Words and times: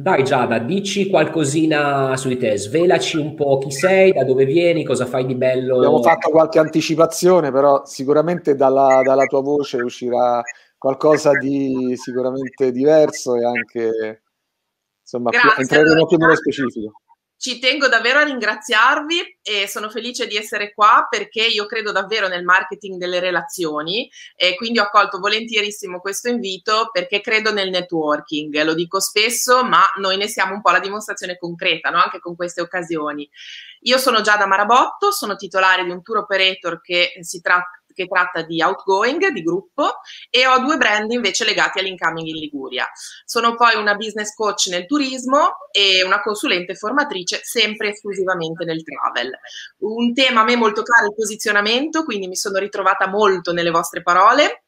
dai 0.00 0.24
Giada, 0.24 0.58
dici 0.58 1.08
qualcosina 1.08 2.16
su 2.16 2.28
di 2.28 2.36
te, 2.38 2.56
svelaci 2.56 3.18
un 3.18 3.34
po' 3.34 3.58
chi 3.58 3.70
sei, 3.70 4.12
da 4.12 4.24
dove 4.24 4.44
vieni, 4.44 4.84
cosa 4.84 5.06
fai 5.06 5.26
di 5.26 5.34
bello. 5.34 5.76
Abbiamo 5.76 6.02
fatto 6.02 6.30
qualche 6.30 6.58
anticipazione, 6.58 7.52
però 7.52 7.84
sicuramente 7.84 8.54
dalla, 8.54 9.02
dalla 9.04 9.24
tua 9.26 9.42
voce 9.42 9.76
uscirà 9.82 10.42
qualcosa 10.78 11.32
di 11.36 11.94
sicuramente 11.96 12.72
diverso 12.72 13.36
e 13.36 13.44
anche 13.44 14.22
insomma 15.02 15.30
più, 15.30 15.40
entreremo 15.58 16.06
più 16.06 16.16
nello 16.16 16.36
specifico. 16.36 16.92
Ci 17.40 17.58
tengo 17.58 17.88
davvero 17.88 18.18
a 18.18 18.24
ringraziarvi 18.24 19.38
e 19.40 19.66
sono 19.66 19.88
felice 19.88 20.26
di 20.26 20.36
essere 20.36 20.74
qua 20.74 21.06
perché 21.08 21.42
io 21.42 21.64
credo 21.64 21.90
davvero 21.90 22.28
nel 22.28 22.44
marketing 22.44 22.98
delle 22.98 23.18
relazioni 23.18 24.10
e 24.36 24.56
quindi 24.56 24.78
ho 24.78 24.82
accolto 24.82 25.18
volentierissimo 25.18 26.00
questo 26.00 26.28
invito 26.28 26.90
perché 26.92 27.22
credo 27.22 27.50
nel 27.50 27.70
networking. 27.70 28.62
Lo 28.62 28.74
dico 28.74 29.00
spesso, 29.00 29.64
ma 29.64 29.80
noi 29.96 30.18
ne 30.18 30.28
siamo 30.28 30.52
un 30.52 30.60
po' 30.60 30.70
la 30.70 30.80
dimostrazione 30.80 31.38
concreta, 31.38 31.88
no? 31.88 32.02
anche 32.02 32.18
con 32.18 32.36
queste 32.36 32.60
occasioni. 32.60 33.26
Io 33.84 33.96
sono 33.96 34.20
Giada 34.20 34.44
Marabotto, 34.44 35.10
sono 35.10 35.36
titolare 35.36 35.82
di 35.84 35.90
un 35.90 36.02
tour 36.02 36.18
operator 36.18 36.82
che 36.82 37.12
si 37.22 37.40
tratta 37.40 37.79
che 37.94 38.06
tratta 38.06 38.42
di 38.42 38.62
outgoing, 38.62 39.28
di 39.28 39.42
gruppo, 39.42 40.00
e 40.30 40.46
ho 40.46 40.58
due 40.58 40.76
brand 40.76 41.10
invece 41.10 41.44
legati 41.44 41.78
all'incoming 41.78 42.26
in 42.26 42.36
Liguria. 42.36 42.88
Sono 43.24 43.54
poi 43.54 43.76
una 43.76 43.94
business 43.94 44.34
coach 44.34 44.66
nel 44.68 44.86
turismo 44.86 45.56
e 45.70 46.02
una 46.02 46.20
consulente 46.20 46.74
formatrice 46.74 47.40
sempre 47.42 47.90
esclusivamente 47.90 48.64
nel 48.64 48.82
travel. 48.82 49.30
Un 49.78 50.12
tema 50.14 50.40
a 50.40 50.44
me 50.44 50.56
molto 50.56 50.82
caro 50.82 51.04
è 51.04 51.08
il 51.08 51.14
posizionamento, 51.14 52.04
quindi 52.04 52.26
mi 52.26 52.36
sono 52.36 52.58
ritrovata 52.58 53.08
molto 53.08 53.52
nelle 53.52 53.70
vostre 53.70 54.02
parole 54.02 54.64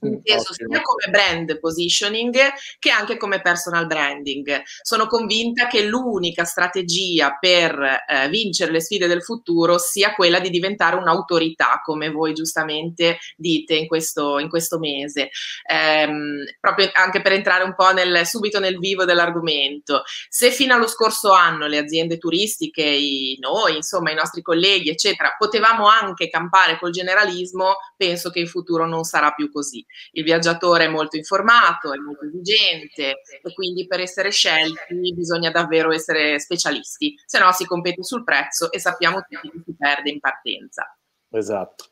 inteso 0.00 0.52
sia 0.54 0.80
come 0.80 1.10
brand 1.10 1.58
positioning 1.58 2.36
che 2.78 2.90
anche 2.90 3.16
come 3.16 3.40
personal 3.40 3.86
branding. 3.86 4.62
Sono 4.82 5.06
convinta 5.06 5.66
che 5.66 5.84
l'unica 5.84 6.44
strategia 6.44 7.36
per 7.38 7.78
eh, 7.80 8.28
vincere 8.28 8.72
le 8.72 8.80
sfide 8.80 9.06
del 9.06 9.22
futuro 9.22 9.78
sia 9.78 10.14
quella 10.14 10.40
di 10.40 10.50
diventare 10.50 10.96
un'autorità, 10.96 11.80
come 11.84 12.10
voi 12.10 12.32
giustamente 12.32 13.18
dite 13.36 13.74
in 13.74 13.86
questo, 13.86 14.38
in 14.38 14.48
questo 14.48 14.78
mese. 14.78 15.30
Ehm, 15.70 16.44
proprio 16.60 16.90
anche 16.94 17.20
per 17.20 17.32
entrare 17.32 17.64
un 17.64 17.74
po' 17.74 17.92
nel, 17.92 18.26
subito 18.26 18.58
nel 18.58 18.78
vivo 18.78 19.04
dell'argomento. 19.04 20.02
Se 20.28 20.50
fino 20.50 20.74
allo 20.74 20.86
scorso 20.86 21.32
anno 21.32 21.66
le 21.66 21.78
aziende 21.78 22.18
turistiche, 22.18 22.82
i, 22.82 23.36
noi, 23.40 23.76
insomma, 23.76 24.10
i 24.10 24.14
nostri 24.14 24.42
colleghi, 24.42 24.90
eccetera, 24.90 25.34
potevamo 25.36 25.86
anche 25.86 26.28
campare 26.28 26.78
col 26.78 26.90
generalismo, 26.90 27.76
penso 27.96 28.30
che 28.30 28.40
in 28.40 28.46
futuro 28.46 28.86
non 28.86 29.04
sarà 29.04 29.32
più 29.32 29.50
così 29.50 29.61
così. 29.62 29.84
Il 30.12 30.24
viaggiatore 30.24 30.86
è 30.86 30.88
molto 30.88 31.16
informato, 31.16 31.92
è 31.92 31.96
molto 31.96 32.26
esigente 32.26 33.20
e 33.42 33.52
quindi 33.54 33.86
per 33.86 34.00
essere 34.00 34.30
scelti 34.30 35.14
bisogna 35.14 35.50
davvero 35.50 35.92
essere 35.92 36.40
specialisti, 36.40 37.14
se 37.24 37.38
no 37.38 37.52
si 37.52 37.64
compete 37.64 38.02
sul 38.02 38.24
prezzo 38.24 38.72
e 38.72 38.80
sappiamo 38.80 39.20
tutti 39.20 39.48
che 39.48 39.62
si 39.64 39.76
perde 39.78 40.10
in 40.10 40.18
partenza. 40.18 40.96
Esatto. 41.30 41.86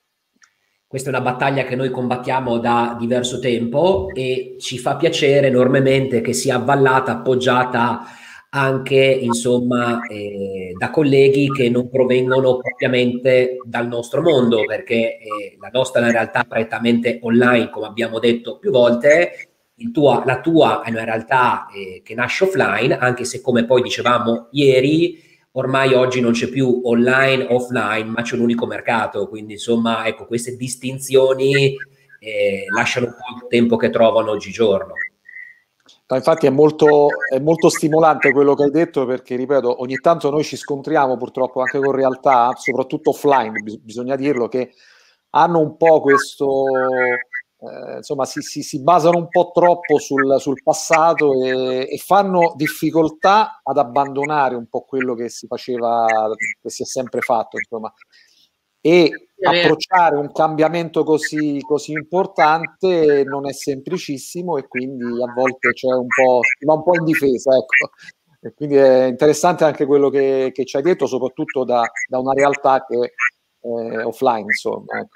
Questa 0.86 1.08
è 1.08 1.12
una 1.14 1.22
battaglia 1.22 1.62
che 1.62 1.76
noi 1.76 1.88
combattiamo 1.88 2.58
da 2.58 2.96
diverso 2.98 3.38
tempo 3.38 4.08
e 4.12 4.56
ci 4.58 4.76
fa 4.76 4.96
piacere 4.96 5.46
enormemente 5.46 6.20
che 6.20 6.32
sia 6.32 6.56
avvallata, 6.56 7.12
appoggiata 7.12 8.02
anche 8.52 8.96
insomma 8.96 10.00
eh, 10.08 10.74
da 10.76 10.90
colleghi 10.90 11.48
che 11.48 11.68
non 11.68 11.88
provengono 11.88 12.56
propriamente 12.56 13.58
dal 13.64 13.86
nostro 13.86 14.22
mondo 14.22 14.64
perché 14.64 15.18
eh, 15.18 15.56
la 15.60 15.68
nostra 15.72 16.00
è 16.00 16.04
una 16.04 16.12
realtà 16.12 16.44
prettamente 16.44 17.20
online 17.22 17.70
come 17.70 17.86
abbiamo 17.86 18.18
detto 18.18 18.58
più 18.58 18.70
volte. 18.70 19.46
Tua, 19.92 20.24
la 20.26 20.40
tua 20.40 20.82
è 20.82 20.90
una 20.90 21.04
realtà 21.04 21.66
eh, 21.74 22.02
che 22.04 22.14
nasce 22.14 22.44
offline 22.44 22.98
anche 22.98 23.24
se 23.24 23.40
come 23.40 23.64
poi 23.64 23.80
dicevamo 23.80 24.48
ieri 24.50 25.18
ormai 25.52 25.94
oggi 25.94 26.20
non 26.20 26.32
c'è 26.32 26.48
più 26.48 26.82
online 26.84 27.46
offline 27.48 28.10
ma 28.10 28.22
c'è 28.22 28.34
un 28.34 28.42
unico 28.42 28.66
mercato. 28.66 29.28
Quindi 29.28 29.54
insomma 29.54 30.06
ecco 30.06 30.26
queste 30.26 30.56
distinzioni 30.56 31.76
eh, 32.18 32.64
lasciano 32.74 33.06
un 33.06 33.12
po' 33.12 33.44
il 33.44 33.48
tempo 33.48 33.76
che 33.76 33.90
trovano 33.90 34.32
oggigiorno 34.32 34.92
infatti 36.16 36.46
è 36.46 36.50
molto, 36.50 37.08
è 37.32 37.38
molto, 37.38 37.68
stimolante 37.68 38.32
quello 38.32 38.54
che 38.54 38.64
hai 38.64 38.70
detto 38.70 39.06
perché, 39.06 39.36
ripeto, 39.36 39.80
ogni 39.80 39.96
tanto 39.98 40.30
noi 40.30 40.42
ci 40.42 40.56
scontriamo 40.56 41.16
purtroppo 41.16 41.60
anche 41.60 41.78
con 41.78 41.92
realtà, 41.92 42.52
soprattutto 42.56 43.10
offline, 43.10 43.60
bis- 43.62 43.78
bisogna 43.78 44.16
dirlo, 44.16 44.48
che 44.48 44.72
hanno 45.30 45.60
un 45.60 45.76
po' 45.76 46.00
questo, 46.00 46.64
eh, 47.58 47.96
insomma, 47.98 48.24
si, 48.24 48.40
si, 48.40 48.62
si, 48.62 48.82
basano 48.82 49.18
un 49.18 49.28
po' 49.28 49.52
troppo 49.54 49.98
sul, 49.98 50.40
sul 50.40 50.60
passato 50.62 51.44
e, 51.44 51.86
e, 51.88 51.96
fanno 51.98 52.54
difficoltà 52.56 53.60
ad 53.62 53.78
abbandonare 53.78 54.56
un 54.56 54.66
po' 54.66 54.82
quello 54.82 55.14
che 55.14 55.28
si 55.28 55.46
faceva, 55.46 56.06
che 56.60 56.70
si 56.70 56.82
è 56.82 56.86
sempre 56.86 57.20
fatto, 57.20 57.56
insomma. 57.58 57.92
E 58.80 59.29
approcciare 59.46 60.16
un 60.16 60.32
cambiamento 60.32 61.04
così, 61.04 61.60
così, 61.60 61.92
importante 61.92 63.24
non 63.24 63.48
è 63.48 63.52
semplicissimo 63.52 64.56
e 64.56 64.66
quindi 64.68 65.04
a 65.04 65.32
volte 65.32 65.72
c'è 65.72 65.92
un 65.92 66.06
po', 66.06 66.40
va 66.64 66.74
un 66.74 66.82
po' 66.82 66.94
in 66.94 67.04
difesa. 67.04 67.56
Ecco. 67.56 67.90
E 68.42 68.54
quindi 68.54 68.76
è 68.76 69.04
interessante 69.04 69.64
anche 69.64 69.84
quello 69.84 70.08
che, 70.08 70.50
che 70.54 70.64
ci 70.64 70.76
hai 70.76 70.82
detto, 70.82 71.06
soprattutto 71.06 71.64
da, 71.64 71.82
da 72.08 72.18
una 72.18 72.32
realtà 72.32 72.84
che 72.86 73.12
è 73.60 74.04
offline, 74.04 74.44
insomma. 74.44 74.98
Ecco. 74.98 75.08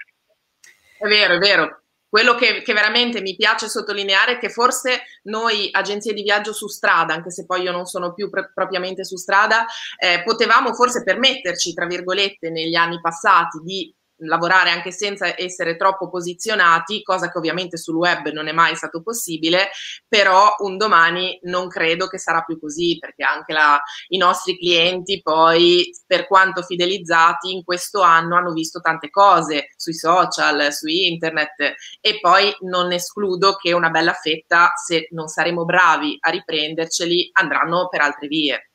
È 0.99 1.07
vero, 1.07 1.35
è 1.35 1.39
vero. 1.39 1.79
Quello 2.15 2.37
che, 2.37 2.63
che, 2.63 2.73
veramente 2.73 3.21
mi 3.21 3.35
piace 3.35 3.69
sottolineare 3.69 4.35
è 4.35 4.39
che 4.39 4.49
forse 4.49 5.03
noi, 5.25 5.69
agenzie 5.73 6.13
di 6.13 6.23
viaggio 6.23 6.53
su 6.53 6.69
strada, 6.69 7.13
anche 7.13 7.33
se 7.33 7.45
poi 7.45 7.63
io 7.63 7.73
non 7.73 7.87
sono 7.87 8.15
più 8.15 8.31
pr- 8.31 8.53
propriamente 8.55 9.05
su 9.05 9.17
strada, 9.17 9.67
eh, 9.99 10.23
potevamo 10.23 10.75
forse 10.75 11.03
permetterci, 11.03 11.75
tra 11.75 11.87
virgolette, 11.87 12.51
negli 12.51 12.77
anni 12.77 13.01
passati 13.01 13.59
di 13.65 13.93
lavorare 14.27 14.71
anche 14.71 14.91
senza 14.91 15.39
essere 15.39 15.77
troppo 15.77 16.09
posizionati, 16.09 17.03
cosa 17.03 17.31
che 17.31 17.39
ovviamente 17.39 17.77
sul 17.77 17.97
web 17.97 18.29
non 18.29 18.49
è 18.49 18.53
mai 18.53 18.77
stato 18.77 19.03
possibile, 19.03 19.71
però 20.09 20.55
un 20.59 20.77
domani 20.77 21.39
non 21.43 21.69
credo 21.69 22.07
che 22.07 22.19
sarà 22.19 22.43
più 22.43 22.59
così, 22.59 22.99
perché 22.99 23.25
anche 23.25 23.53
la, 23.53 23.81
i 24.09 24.17
nostri 24.17 24.59
clienti 24.59 25.21
poi, 25.23 25.91
per 26.07 26.27
quanto 26.27 26.63
fidelizzati, 26.63 27.53
in 27.53 27.65
questo 27.65 28.03
anno 28.03 28.37
hanno 28.37 28.53
visto 28.53 28.81
tante 28.81 29.11
cose 29.11 29.69
sui 29.77 29.95
social, 29.95 30.73
su 30.73 30.87
internet 30.89 31.75
e 32.01 32.19
poi 32.21 32.55
non 32.61 32.93
escludo 32.93 33.55
che 33.57 33.73
una 33.73 33.91
bella 33.91 34.13
fetta, 34.13 34.73
se 34.75 35.09
non 35.11 35.29
saremo 35.29 35.65
bravi 35.65 36.17
a 36.21 36.31
riprenderceli, 36.31 37.31
andranno 37.33 37.89
per 37.89 38.01
altre 38.01 38.27
vie. 38.29 38.71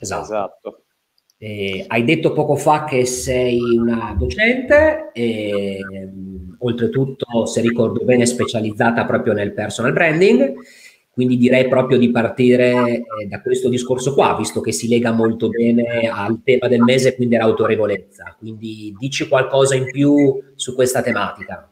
Esatto. 0.00 0.22
esatto. 0.22 0.82
Eh, 1.40 1.84
hai 1.86 2.02
detto 2.02 2.32
poco 2.32 2.56
fa 2.56 2.82
che 2.84 3.04
sei 3.06 3.60
una 3.76 4.12
docente 4.18 5.10
e 5.12 5.80
oltretutto, 6.58 7.46
se 7.46 7.60
ricordo 7.60 8.04
bene, 8.04 8.26
specializzata 8.26 9.06
proprio 9.06 9.32
nel 9.32 9.52
personal 9.52 9.92
branding, 9.92 10.54
quindi 11.12 11.36
direi 11.36 11.68
proprio 11.68 11.96
di 11.96 12.10
partire 12.10 12.72
eh, 12.96 13.26
da 13.28 13.40
questo 13.40 13.68
discorso 13.68 14.14
qua, 14.14 14.36
visto 14.36 14.60
che 14.60 14.72
si 14.72 14.88
lega 14.88 15.12
molto 15.12 15.48
bene 15.48 16.08
al 16.08 16.40
tema 16.42 16.66
del 16.66 16.82
mese, 16.82 17.14
quindi 17.14 17.36
l'autorevolezza. 17.36 18.36
Quindi 18.38 18.94
dici 18.98 19.28
qualcosa 19.28 19.76
in 19.76 19.84
più 19.84 20.40
su 20.56 20.74
questa 20.74 21.02
tematica. 21.02 21.70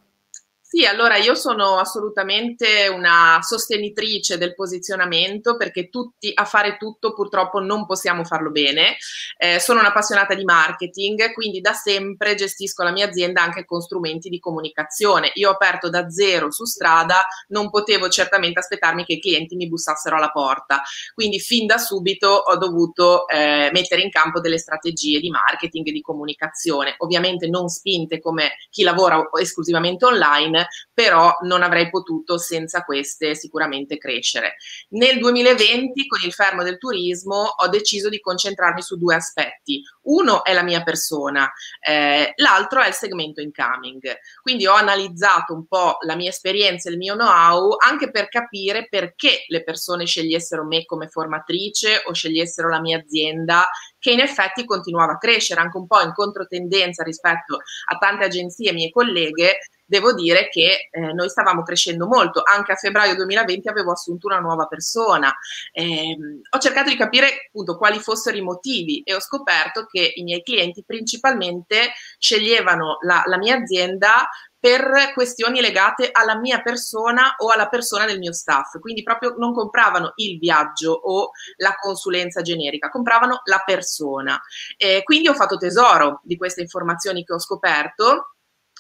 Sì, 0.69 0.85
allora 0.85 1.17
io 1.17 1.37
sono 1.37 1.79
assolutamente 1.79 2.89
una 2.89 3.39
sostenitrice 3.41 4.37
del 4.37 4.53
posizionamento 4.57 5.57
perché 5.57 5.89
tutti 5.89 6.33
a 6.35 6.45
fare 6.45 6.77
tutto 6.77 7.15
purtroppo 7.15 7.61
non 7.61 7.87
possiamo 7.87 8.25
farlo 8.25 8.51
bene. 8.51 8.97
Eh, 9.39 9.61
sono 9.61 9.79
un'appassionata 9.79 10.35
di 10.35 10.43
marketing, 10.43 11.33
quindi 11.35 11.61
da 11.61 11.73
sempre 11.73 12.35
gestisco 12.35 12.83
la 12.83 12.91
mia 12.91 13.07
azienda 13.07 13.43
anche 13.43 13.65
con 13.65 13.81
strumenti 13.81 14.29
di 14.29 14.41
comunicazione. 14.41 15.31
Io 15.35 15.51
ho 15.51 15.53
aperto 15.53 15.89
da 15.89 16.11
zero 16.11 16.51
su 16.51 16.65
strada, 16.65 17.25
non 17.49 17.71
potevo 17.71 18.09
certamente 18.09 18.59
aspettarmi 18.59 19.05
che 19.05 19.15
i 19.15 19.21
clienti 19.21 19.55
mi 19.55 19.69
bussassero 19.69 20.17
alla 20.17 20.31
porta. 20.33 20.83
Quindi 21.15 21.39
fin 21.39 21.67
da 21.67 21.79
subito 21.79 22.29
ho 22.29 22.57
dovuto 22.57 23.29
eh, 23.29 23.71
mettere 23.73 24.03
in 24.03 24.11
campo 24.11 24.41
delle 24.41 24.59
strategie 24.59 25.21
di 25.21 25.31
marketing 25.31 25.87
e 25.87 25.93
di 25.93 26.01
comunicazione, 26.01 26.97
ovviamente 26.99 27.47
non 27.49 27.69
spinte 27.69 28.19
come 28.21 28.57
chi 28.69 28.83
lavora 28.83 29.23
esclusivamente 29.41 30.05
online 30.05 30.66
però 30.93 31.37
non 31.43 31.63
avrei 31.63 31.91
potuto 31.91 32.39
senza 32.39 32.85
queste 32.85 33.35
sicuramente 33.35 33.99
crescere. 33.99 34.57
Nel 34.91 35.19
2020, 35.19 36.07
con 36.07 36.21
il 36.23 36.33
fermo 36.33 36.63
del 36.63 36.79
turismo, 36.79 37.37
ho 37.57 37.69
deciso 37.69 38.09
di 38.09 38.21
concentrarmi 38.21 38.83
su 38.83 38.97
due 38.97 39.15
aspetti. 39.15 39.83
Uno 40.03 40.45
è 40.45 40.53
la 40.53 40.63
mia 40.63 40.83
persona, 40.83 41.51
eh, 41.81 42.33
l'altro 42.37 42.81
è 42.81 42.89
il 42.89 42.95
segmento 42.95 43.41
incoming. 43.41 44.19
Quindi 44.43 44.67
ho 44.67 44.75
analizzato 44.75 45.55
un 45.55 45.67
po' 45.67 45.99
la 46.01 46.15
mia 46.15 46.31
esperienza 46.31 46.89
e 46.89 46.93
il 46.93 46.99
mio 46.99 47.15
know-how 47.15 47.77
anche 47.79 48.11
per 48.11 48.29
capire 48.29 48.87
perché 48.89 49.45
le 49.49 49.63
persone 49.63 50.07
scegliessero 50.07 50.65
me 50.65 50.85
come 50.85 51.09
formatrice 51.09 52.03
o 52.07 52.13
scegliessero 52.13 52.69
la 52.69 52.81
mia 52.81 52.99
azienda 52.99 53.69
che 53.99 54.13
in 54.13 54.21
effetti 54.21 54.65
continuava 54.65 55.13
a 55.13 55.19
crescere 55.19 55.61
anche 55.61 55.77
un 55.77 55.87
po' 55.87 56.01
in 56.01 56.13
controtendenza 56.13 57.03
rispetto 57.03 57.61
a 57.91 57.97
tante 57.99 58.25
agenzie 58.25 58.73
mie 58.73 58.91
colleghe 58.91 59.59
devo 59.87 60.13
dire 60.13 60.49
che 60.49 60.89
eh, 60.91 61.13
noi 61.13 61.29
stavamo 61.29 61.63
crescendo 61.63 62.07
molto. 62.07 62.43
Anche 62.45 62.73
a 62.73 62.77
febbraio 62.77 63.15
2020 63.15 63.69
avevo 63.69 63.93
assunto 63.93 64.27
una 64.27 64.41
nuova 64.41 64.67
persona. 64.67 65.35
Eh, 65.73 66.17
ho 66.49 66.59
cercato 66.59 66.91
di 66.91 66.97
capire 66.97 67.47
appunto 67.47 67.77
quali 67.77 67.99
fossero 67.99 68.37
i 68.37 68.43
motivi 68.43 69.01
e 69.03 69.15
ho 69.15 69.21
scoperto 69.21 69.87
che 69.87 70.13
i 70.17 70.23
miei 70.23 70.43
clienti 70.43 70.85
principalmente 70.85 71.93
sceglievano 72.19 72.99
la, 73.03 73.23
la 73.27 73.39
mia 73.39 73.57
azienda 73.57 74.29
per 74.59 75.13
questioni 75.15 75.61
legate 75.61 76.09
alla 76.11 76.37
mia 76.37 76.61
persona 76.61 77.37
o 77.39 77.51
alla 77.51 77.69
persona 77.69 78.05
del 78.05 78.19
mio 78.19 78.33
staff. 78.33 78.81
Quindi 78.81 79.05
proprio 79.05 79.35
non 79.39 79.53
compravano 79.53 80.13
il 80.17 80.39
viaggio 80.39 80.91
o 80.91 81.31
la 81.59 81.77
consulenza 81.81 82.43
generica, 82.43 82.89
compravano 82.89 83.43
la 83.45 83.63
persona. 83.65 84.41
Eh, 84.77 85.05
quindi 85.05 85.29
ho 85.29 85.35
fatto 85.35 85.57
tesoro 85.57 86.21
di 86.25 86.37
queste 86.37 86.63
informazioni 86.63 87.23
che 87.23 87.33
ho 87.33 87.39
scoperto 87.39 88.36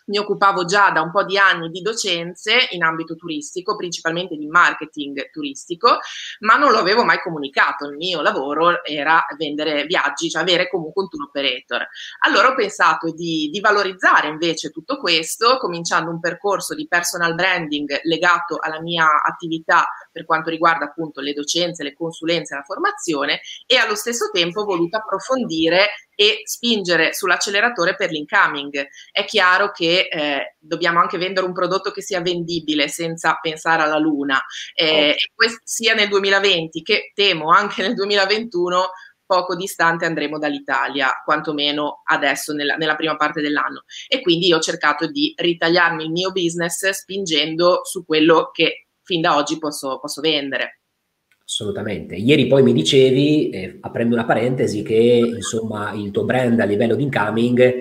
mi 0.06 0.18
occupavo 0.18 0.64
già 0.64 0.90
da 0.90 1.00
un 1.00 1.10
po' 1.10 1.24
di 1.24 1.38
anni 1.38 1.70
di 1.70 1.80
docenze 1.80 2.68
in 2.70 2.82
ambito 2.82 3.14
turistico, 3.16 3.76
principalmente 3.76 4.36
di 4.36 4.46
marketing 4.46 5.30
turistico, 5.30 5.98
ma 6.40 6.56
non 6.56 6.72
lo 6.72 6.78
avevo 6.78 7.04
mai 7.04 7.20
comunicato. 7.20 7.86
Il 7.86 7.96
mio 7.96 8.20
lavoro 8.22 8.84
era 8.84 9.24
vendere 9.36 9.84
viaggi, 9.84 10.28
cioè 10.28 10.42
avere 10.42 10.68
comunque 10.68 11.02
un 11.02 11.08
tour 11.08 11.24
operator. 11.24 11.86
Allora 12.20 12.48
ho 12.48 12.54
pensato 12.54 13.12
di, 13.12 13.48
di 13.50 13.60
valorizzare 13.60 14.28
invece 14.28 14.70
tutto 14.70 14.98
questo, 14.98 15.58
cominciando 15.58 16.10
un 16.10 16.20
percorso 16.20 16.74
di 16.74 16.86
personal 16.86 17.34
branding 17.34 18.00
legato 18.04 18.58
alla 18.60 18.80
mia 18.80 19.22
attività 19.22 19.86
per 20.10 20.24
quanto 20.24 20.50
riguarda 20.50 20.86
appunto 20.86 21.20
le 21.20 21.32
docenze, 21.32 21.82
le 21.82 21.94
consulenze, 21.94 22.54
la 22.54 22.62
formazione 22.62 23.40
e 23.66 23.76
allo 23.76 23.94
stesso 23.94 24.30
tempo 24.32 24.62
ho 24.62 24.64
voluto 24.64 24.96
approfondire 24.96 26.05
e 26.16 26.40
spingere 26.44 27.12
sull'acceleratore 27.12 27.94
per 27.94 28.10
l'incoming. 28.10 28.88
È 29.12 29.24
chiaro 29.24 29.70
che 29.70 30.08
eh, 30.10 30.56
dobbiamo 30.58 30.98
anche 30.98 31.18
vendere 31.18 31.46
un 31.46 31.52
prodotto 31.52 31.92
che 31.92 32.02
sia 32.02 32.20
vendibile 32.20 32.88
senza 32.88 33.38
pensare 33.40 33.82
alla 33.82 33.98
luna, 33.98 34.42
eh, 34.74 35.14
oh. 35.14 35.58
sia 35.62 35.94
nel 35.94 36.08
2020 36.08 36.82
che 36.82 37.12
temo 37.14 37.50
anche 37.50 37.82
nel 37.82 37.94
2021 37.94 38.90
poco 39.26 39.56
distante 39.56 40.06
andremo 40.06 40.38
dall'Italia, 40.38 41.10
quantomeno 41.24 42.02
adesso 42.04 42.52
nella, 42.52 42.76
nella, 42.76 42.94
prima 42.94 43.16
parte 43.16 43.42
dell'anno. 43.42 43.82
E 44.06 44.22
quindi 44.22 44.52
ho 44.52 44.60
cercato 44.60 45.06
di 45.08 45.34
ritagliarmi 45.36 46.04
il 46.04 46.12
mio 46.12 46.30
business 46.30 46.88
spingendo 46.88 47.80
su 47.84 48.04
quello 48.06 48.50
che 48.52 48.86
fin 49.02 49.20
da 49.20 49.36
oggi 49.36 49.58
posso, 49.58 49.98
posso 49.98 50.20
vendere. 50.20 50.80
Assolutamente. 51.48 52.16
Ieri 52.16 52.48
poi 52.48 52.64
mi 52.64 52.72
dicevi, 52.72 53.50
eh, 53.50 53.78
aprendo 53.80 54.16
una 54.16 54.24
parentesi, 54.24 54.82
che 54.82 54.94
insomma 55.36 55.92
il 55.92 56.10
tuo 56.10 56.24
brand 56.24 56.58
a 56.58 56.64
livello 56.64 56.96
di 56.96 57.04
incoming 57.04 57.74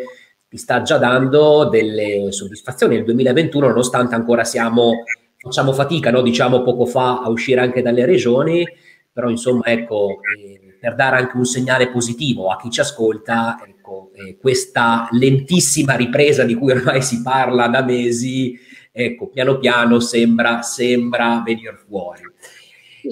ti 0.48 0.58
sta 0.58 0.84
già 0.84 1.00
dando 1.00 1.68
delle 1.68 2.32
soddisfazioni 2.32 2.96
nel 2.96 3.06
2021, 3.06 3.70
nonostante 3.70 4.14
ancora 4.14 4.44
siamo, 4.44 5.04
facciamo 5.36 5.74
fatica, 5.74 6.12
no? 6.12 6.22
diciamo 6.22 6.62
poco 6.62 6.86
fa, 6.86 7.22
a 7.24 7.30
uscire 7.30 7.60
anche 7.60 7.82
dalle 7.82 8.06
regioni, 8.06 8.64
però 9.12 9.30
insomma 9.30 9.66
ecco, 9.66 10.20
eh, 10.38 10.78
per 10.80 10.94
dare 10.94 11.18
anche 11.18 11.36
un 11.36 11.46
segnale 11.46 11.90
positivo 11.90 12.52
a 12.52 12.58
chi 12.58 12.70
ci 12.70 12.82
ascolta, 12.82 13.60
ecco, 13.68 14.12
eh, 14.14 14.38
questa 14.38 15.08
lentissima 15.10 15.96
ripresa 15.96 16.44
di 16.44 16.54
cui 16.54 16.72
ormai 16.72 17.02
si 17.02 17.24
parla 17.24 17.68
da 17.68 17.82
mesi, 17.82 18.56
ecco, 18.92 19.28
piano 19.28 19.58
piano 19.58 20.00
sembra, 20.00 20.62
sembra 20.62 21.42
venire 21.44 21.76
fuori. 21.88 22.22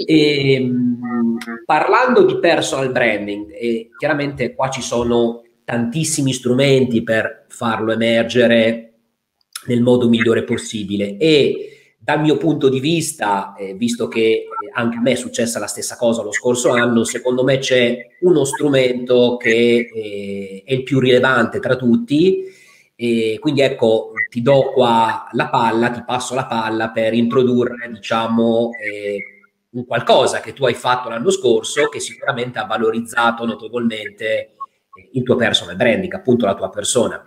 E, 0.05 0.71
parlando 1.65 2.25
di 2.25 2.39
personal 2.39 2.91
branding, 2.91 3.51
e 3.51 3.89
chiaramente 3.97 4.53
qua 4.55 4.69
ci 4.69 4.81
sono 4.81 5.43
tantissimi 5.63 6.33
strumenti 6.33 7.03
per 7.03 7.45
farlo 7.47 7.91
emergere 7.91 8.93
nel 9.67 9.81
modo 9.81 10.09
migliore 10.09 10.43
possibile. 10.43 11.17
E 11.17 11.69
dal 11.97 12.19
mio 12.19 12.37
punto 12.37 12.67
di 12.67 12.81
vista, 12.81 13.55
eh, 13.57 13.75
visto 13.75 14.09
che 14.09 14.45
anche 14.73 14.97
a 14.97 15.01
me 15.01 15.11
è 15.11 15.15
successa 15.15 15.59
la 15.59 15.67
stessa 15.67 15.95
cosa 15.95 16.21
lo 16.21 16.33
scorso 16.33 16.69
anno, 16.71 17.05
secondo 17.05 17.43
me 17.45 17.59
c'è 17.59 17.97
uno 18.21 18.43
strumento 18.43 19.37
che 19.37 19.89
eh, 19.93 20.63
è 20.65 20.73
il 20.73 20.83
più 20.83 20.99
rilevante 20.99 21.59
tra 21.59 21.75
tutti. 21.75 22.43
E 22.95 23.37
quindi 23.39 23.61
ecco, 23.61 24.11
ti 24.29 24.41
do 24.41 24.71
qua 24.71 25.27
la 25.31 25.49
palla, 25.49 25.89
ti 25.89 26.03
passo 26.05 26.35
la 26.35 26.45
palla 26.45 26.91
per 26.91 27.13
introdurre, 27.13 27.89
diciamo, 27.91 28.71
eh, 28.73 29.17
un 29.73 29.85
qualcosa 29.85 30.39
che 30.39 30.53
tu 30.53 30.65
hai 30.65 30.73
fatto 30.73 31.09
l'anno 31.09 31.31
scorso 31.31 31.87
che 31.89 31.99
sicuramente 31.99 32.59
ha 32.59 32.65
valorizzato 32.65 33.45
notevolmente 33.45 34.55
il 35.13 35.23
tuo 35.23 35.35
personal 35.35 35.75
branding, 35.75 36.13
appunto 36.13 36.45
la 36.45 36.55
tua 36.55 36.69
persona. 36.69 37.23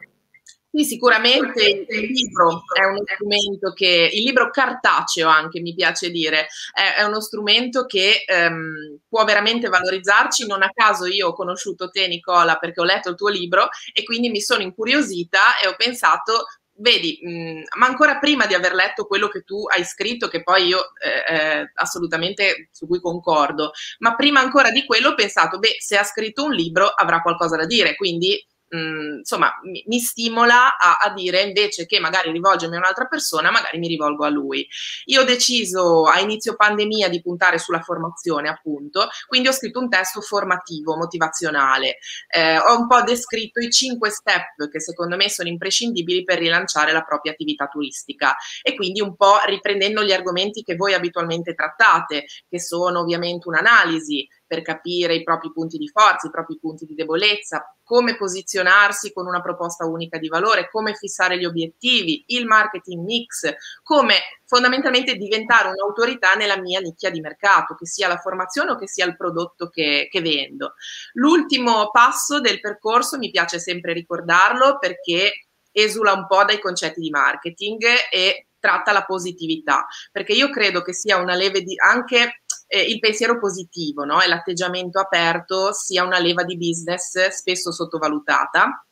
Sì, 0.76 0.84
sicuramente 0.84 1.86
il 1.88 2.10
libro 2.12 2.62
è 2.74 2.84
uno 2.84 3.02
strumento 3.06 3.72
che, 3.72 4.10
il 4.12 4.22
libro 4.22 4.50
cartaceo 4.50 5.26
anche 5.26 5.60
mi 5.60 5.74
piace 5.74 6.10
dire, 6.10 6.48
è, 6.70 7.00
è 7.00 7.02
uno 7.02 7.22
strumento 7.22 7.86
che 7.86 8.24
ehm, 8.26 8.98
può 9.08 9.24
veramente 9.24 9.68
valorizzarci. 9.68 10.46
Non 10.46 10.62
a 10.62 10.70
caso 10.74 11.06
io 11.06 11.28
ho 11.28 11.32
conosciuto 11.32 11.88
te 11.88 12.06
Nicola 12.06 12.56
perché 12.56 12.80
ho 12.80 12.84
letto 12.84 13.08
il 13.08 13.16
tuo 13.16 13.28
libro 13.28 13.68
e 13.94 14.04
quindi 14.04 14.28
mi 14.28 14.42
sono 14.42 14.60
incuriosita 14.60 15.58
e 15.62 15.66
ho 15.66 15.74
pensato 15.78 16.44
vedi, 16.78 17.18
mh, 17.22 17.30
mm, 17.30 17.62
ma 17.78 17.86
ancora 17.86 18.18
prima 18.18 18.46
di 18.46 18.54
aver 18.54 18.74
letto 18.74 19.06
quello 19.06 19.28
che 19.28 19.42
tu 19.42 19.64
hai 19.66 19.84
scritto, 19.84 20.28
che 20.28 20.42
poi 20.42 20.66
io 20.66 20.80
eh, 21.02 21.34
eh, 21.34 21.70
assolutamente 21.74 22.68
su 22.72 22.86
cui 22.86 23.00
concordo, 23.00 23.72
ma 23.98 24.14
prima 24.14 24.40
ancora 24.40 24.70
di 24.70 24.84
quello 24.84 25.10
ho 25.10 25.14
pensato, 25.14 25.58
beh, 25.58 25.76
se 25.78 25.96
ha 25.96 26.04
scritto 26.04 26.44
un 26.44 26.52
libro 26.52 26.86
avrà 26.86 27.22
qualcosa 27.22 27.56
da 27.56 27.66
dire, 27.66 27.94
quindi 27.96 28.44
mm, 28.74 29.18
insomma 29.18 29.52
mi, 29.64 29.84
mi 29.86 29.98
stimola 30.00 30.76
a, 30.76 30.96
a, 30.96 31.12
dire 31.12 31.42
invece 31.42 31.86
che 31.86 32.00
magari 32.00 32.32
rivolgermi 32.32 32.76
a 32.76 32.78
un'altra 32.78 33.06
persona, 33.06 33.50
magari 33.50 33.78
mi 33.78 33.88
rivolgo 33.88 34.24
a 34.24 34.28
lui. 34.28 34.66
Io 35.06 35.22
ho 35.22 35.24
deciso 35.24 36.04
a 36.04 36.18
inizio 36.20 36.56
pandemia 36.56 37.08
di 37.08 37.22
puntare 37.22 37.58
sulla 37.58 37.80
formazione, 37.80 38.48
appunto, 38.48 39.08
quindi 39.26 39.48
ho 39.48 39.52
scritto 39.52 39.80
un 39.80 39.88
testo 39.88 40.20
formativo, 40.20 40.96
motivazionale. 40.96 41.98
Eh, 42.28 42.58
ho 42.58 42.78
un 42.78 42.86
po' 42.86 43.02
descritto 43.02 43.60
i 43.60 43.70
cinque 43.70 44.10
step 44.10 44.68
che 44.70 44.80
secondo 44.80 45.16
me 45.16 45.28
sono 45.28 45.48
imprescindibili 45.48 46.24
per 46.24 46.38
rilanciare 46.38 46.92
la 46.92 47.02
propria 47.02 47.32
attività 47.32 47.66
turistica 47.66 48.36
e 48.62 48.74
quindi 48.74 49.00
un 49.00 49.14
po' 49.16 49.38
riprendendo 49.46 50.02
gli 50.02 50.12
argomenti 50.12 50.62
che 50.62 50.76
voi 50.76 50.94
abitualmente 50.94 51.54
trattate, 51.54 52.24
che 52.48 52.60
sono 52.60 53.00
ovviamente 53.00 53.48
un'analisi, 53.48 54.26
per 54.46 54.62
capire 54.62 55.14
i 55.14 55.22
propri 55.22 55.52
punti 55.52 55.76
di 55.76 55.88
forza, 55.88 56.28
i 56.28 56.30
propri 56.30 56.58
punti 56.58 56.86
di 56.86 56.94
debolezza, 56.94 57.74
come 57.82 58.16
posizionarsi 58.16 59.12
con 59.12 59.26
una 59.26 59.40
proposta 59.40 59.86
unica 59.86 60.18
di 60.18 60.28
valore, 60.28 60.68
come 60.70 60.94
fissare 60.94 61.38
gli 61.38 61.44
obiettivi, 61.44 62.24
il 62.28 62.46
marketing 62.46 63.04
mix, 63.04 63.52
come 63.82 64.14
fondamentalmente 64.44 65.16
diventare 65.16 65.68
un'autorità 65.68 66.34
nella 66.34 66.58
mia 66.58 66.80
nicchia 66.80 67.10
di 67.10 67.20
mercato, 67.20 67.74
che 67.74 67.86
sia 67.86 68.08
la 68.08 68.18
formazione 68.18 68.72
o 68.72 68.76
che 68.76 68.88
sia 68.88 69.04
il 69.06 69.16
prodotto 69.16 69.68
che, 69.68 70.08
che 70.10 70.20
vendo. 70.20 70.74
L'ultimo 71.14 71.90
passo 71.90 72.40
del 72.40 72.60
percorso 72.60 73.18
mi 73.18 73.30
piace 73.30 73.58
sempre 73.58 73.92
ricordarlo 73.92 74.78
perché 74.78 75.46
esula 75.72 76.12
un 76.12 76.26
po' 76.26 76.44
dai 76.44 76.58
concetti 76.58 77.00
di 77.00 77.10
marketing 77.10 77.84
e 78.10 78.46
tratta 78.58 78.92
la 78.92 79.04
positività, 79.04 79.86
perché 80.10 80.32
io 80.32 80.50
credo 80.50 80.82
che 80.82 80.92
sia 80.92 81.18
una 81.18 81.34
leve 81.34 81.62
di 81.62 81.74
anche 81.78 82.42
eh, 82.66 82.82
il 82.82 82.98
pensiero 82.98 83.38
positivo 83.38 84.04
no? 84.04 84.20
e 84.20 84.28
l'atteggiamento 84.28 84.98
aperto 84.98 85.72
sia 85.72 86.04
una 86.04 86.18
leva 86.18 86.44
di 86.44 86.56
business 86.56 87.28
spesso 87.28 87.72
sottovalutata, 87.72 88.86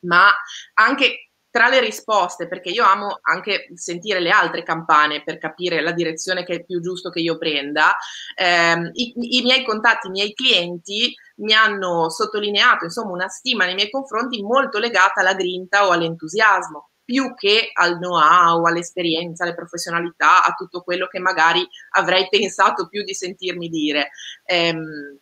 ma 0.00 0.30
anche 0.74 1.30
tra 1.54 1.68
le 1.68 1.78
risposte, 1.78 2.48
perché 2.48 2.70
io 2.70 2.84
amo 2.84 3.18
anche 3.22 3.68
sentire 3.74 4.18
le 4.18 4.30
altre 4.30 4.64
campane 4.64 5.22
per 5.22 5.38
capire 5.38 5.80
la 5.82 5.92
direzione 5.92 6.42
che 6.42 6.54
è 6.54 6.64
più 6.64 6.80
giusto 6.80 7.10
che 7.10 7.20
io 7.20 7.38
prenda, 7.38 7.96
ehm, 8.34 8.90
i, 8.92 9.38
i, 9.38 9.42
miei 9.42 9.64
contatti, 9.64 10.08
i 10.08 10.10
miei 10.10 10.34
clienti 10.34 11.14
mi 11.36 11.52
hanno 11.52 12.10
sottolineato 12.10 12.86
insomma 12.86 13.12
una 13.12 13.28
stima 13.28 13.66
nei 13.66 13.76
miei 13.76 13.88
confronti 13.88 14.42
molto 14.42 14.80
legata 14.80 15.20
alla 15.20 15.34
grinta 15.34 15.86
o 15.86 15.90
all'entusiasmo 15.90 16.88
più 17.04 17.34
che 17.34 17.70
al 17.72 17.98
know-how, 17.98 18.64
all'esperienza, 18.64 19.44
alle 19.44 19.54
professionalità, 19.54 20.44
a 20.44 20.54
tutto 20.54 20.82
quello 20.82 21.06
che 21.06 21.18
magari 21.18 21.66
avrei 21.92 22.26
pensato 22.30 22.88
più 22.88 23.02
di 23.04 23.14
sentirmi 23.14 23.68
dire. 23.68 24.10
Ehm, 24.44 25.18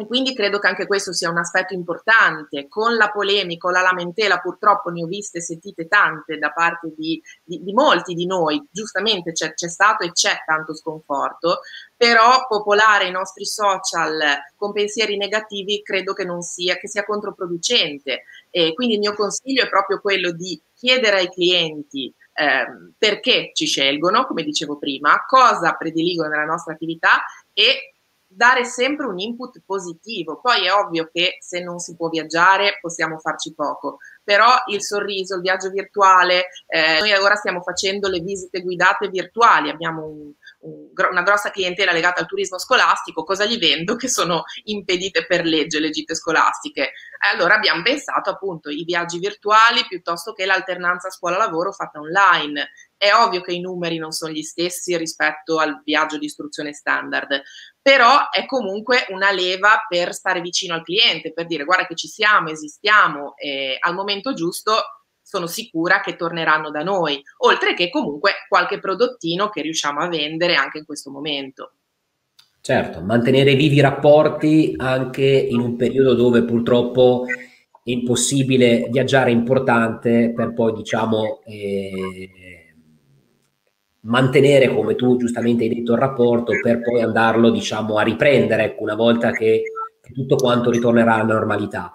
e 0.00 0.06
quindi 0.06 0.34
credo 0.34 0.58
che 0.58 0.66
anche 0.66 0.86
questo 0.86 1.12
sia 1.12 1.28
un 1.28 1.36
aspetto 1.36 1.74
importante. 1.74 2.68
Con 2.68 2.96
la 2.96 3.10
polemica 3.10 3.66
o 3.66 3.70
la 3.70 3.82
lamentela, 3.82 4.38
purtroppo 4.38 4.88
ne 4.88 5.02
ho 5.02 5.06
viste 5.06 5.38
e 5.38 5.42
sentite 5.42 5.88
tante 5.88 6.38
da 6.38 6.52
parte 6.52 6.94
di, 6.96 7.22
di, 7.44 7.62
di 7.62 7.72
molti 7.74 8.14
di 8.14 8.24
noi, 8.24 8.66
giustamente 8.70 9.32
c'è, 9.32 9.52
c'è, 9.52 9.68
stato 9.68 10.02
e 10.04 10.12
c'è 10.12 10.42
tanto 10.46 10.74
sconforto, 10.74 11.60
però 11.94 12.46
popolare 12.48 13.08
i 13.08 13.10
nostri 13.10 13.44
social 13.44 14.22
con 14.56 14.72
pensieri 14.72 15.18
negativi 15.18 15.82
credo 15.82 16.14
che 16.14 16.24
non 16.24 16.40
sia, 16.40 16.76
che 16.76 16.88
sia 16.88 17.04
controproducente. 17.04 18.22
E 18.48 18.72
quindi 18.72 18.94
il 18.94 19.00
mio 19.00 19.14
consiglio 19.14 19.64
è 19.64 19.68
proprio 19.68 20.00
quello 20.00 20.32
di 20.32 20.58
chiedere 20.74 21.18
ai 21.18 21.28
clienti 21.28 22.10
eh, 22.32 22.66
perché 22.96 23.50
ci 23.52 23.66
scelgono, 23.66 24.24
come 24.24 24.44
dicevo 24.44 24.78
prima, 24.78 25.26
cosa 25.26 25.74
prediligono 25.74 26.30
nella 26.30 26.46
nostra 26.46 26.72
attività 26.72 27.22
e 27.52 27.92
dare 28.32 28.64
sempre 28.64 29.06
un 29.06 29.18
input 29.18 29.60
positivo. 29.66 30.40
Poi 30.40 30.66
è 30.66 30.72
ovvio 30.72 31.10
che 31.12 31.38
se 31.40 31.60
non 31.60 31.80
si 31.80 31.96
può 31.96 32.08
viaggiare 32.08 32.78
possiamo 32.80 33.18
farci 33.18 33.52
poco, 33.54 33.98
però 34.22 34.54
il 34.68 34.82
sorriso, 34.82 35.34
il 35.34 35.40
viaggio 35.40 35.70
virtuale, 35.70 36.46
eh, 36.68 37.00
noi 37.00 37.12
ora 37.14 37.34
stiamo 37.34 37.60
facendo 37.60 38.08
le 38.08 38.20
visite 38.20 38.60
guidate 38.60 39.08
virtuali, 39.08 39.68
abbiamo 39.68 40.06
un, 40.06 40.32
un, 40.60 40.90
una 41.10 41.22
grossa 41.22 41.50
clientela 41.50 41.90
legata 41.90 42.20
al 42.20 42.28
turismo 42.28 42.58
scolastico, 42.58 43.24
cosa 43.24 43.44
gli 43.44 43.58
vendo? 43.58 43.96
Che 43.96 44.08
sono 44.08 44.44
impedite 44.64 45.26
per 45.26 45.44
legge 45.44 45.80
le 45.80 45.90
gite 45.90 46.14
scolastiche. 46.14 46.82
E 46.82 47.34
allora 47.34 47.54
abbiamo 47.54 47.82
pensato 47.82 48.30
appunto 48.30 48.70
i 48.70 48.84
viaggi 48.84 49.18
virtuali 49.18 49.84
piuttosto 49.88 50.32
che 50.32 50.46
l'alternanza 50.46 51.10
scuola-lavoro 51.10 51.72
fatta 51.72 51.98
online. 51.98 52.70
È 52.96 53.12
ovvio 53.14 53.40
che 53.40 53.52
i 53.52 53.60
numeri 53.60 53.96
non 53.96 54.12
sono 54.12 54.30
gli 54.30 54.42
stessi 54.42 54.96
rispetto 54.96 55.58
al 55.58 55.82
viaggio 55.82 56.18
di 56.18 56.26
istruzione 56.26 56.74
standard, 56.74 57.42
però 57.82 58.28
è 58.30 58.44
comunque 58.46 59.06
una 59.08 59.30
leva 59.30 59.84
per 59.88 60.12
stare 60.12 60.40
vicino 60.40 60.74
al 60.74 60.82
cliente, 60.82 61.32
per 61.32 61.46
dire 61.46 61.64
guarda 61.64 61.86
che 61.86 61.94
ci 61.94 62.08
siamo, 62.08 62.50
esistiamo 62.50 63.34
e 63.36 63.76
al 63.78 63.94
momento 63.94 64.34
giusto 64.34 64.72
sono 65.22 65.46
sicura 65.46 66.00
che 66.00 66.16
torneranno 66.16 66.70
da 66.70 66.82
noi, 66.82 67.22
oltre 67.38 67.74
che 67.74 67.88
comunque 67.88 68.32
qualche 68.48 68.80
prodottino 68.80 69.48
che 69.48 69.62
riusciamo 69.62 70.00
a 70.00 70.08
vendere 70.08 70.56
anche 70.56 70.78
in 70.78 70.84
questo 70.84 71.10
momento. 71.10 71.74
Certo, 72.60 73.00
mantenere 73.00 73.54
vivi 73.54 73.76
i 73.76 73.80
rapporti 73.80 74.74
anche 74.76 75.24
in 75.24 75.60
un 75.60 75.76
periodo 75.76 76.14
dove 76.14 76.42
purtroppo 76.44 77.24
è 77.82 77.90
impossibile 77.90 78.88
viaggiare 78.90 79.30
è 79.30 79.32
importante 79.32 80.32
per 80.34 80.52
poi 80.52 80.74
diciamo 80.74 81.40
eh, 81.46 82.28
mantenere 84.02 84.74
come 84.74 84.94
tu 84.94 85.16
giustamente 85.16 85.64
hai 85.64 85.74
detto 85.74 85.92
il 85.92 85.98
rapporto 85.98 86.52
per 86.62 86.80
poi 86.80 87.02
andarlo 87.02 87.50
diciamo 87.50 87.96
a 87.96 88.02
riprendere 88.02 88.64
ecco, 88.64 88.82
una 88.82 88.94
volta 88.94 89.30
che, 89.30 89.64
tutto 90.12 90.36
quanto 90.36 90.70
ritornerà 90.70 91.14
alla 91.14 91.34
normalità. 91.34 91.92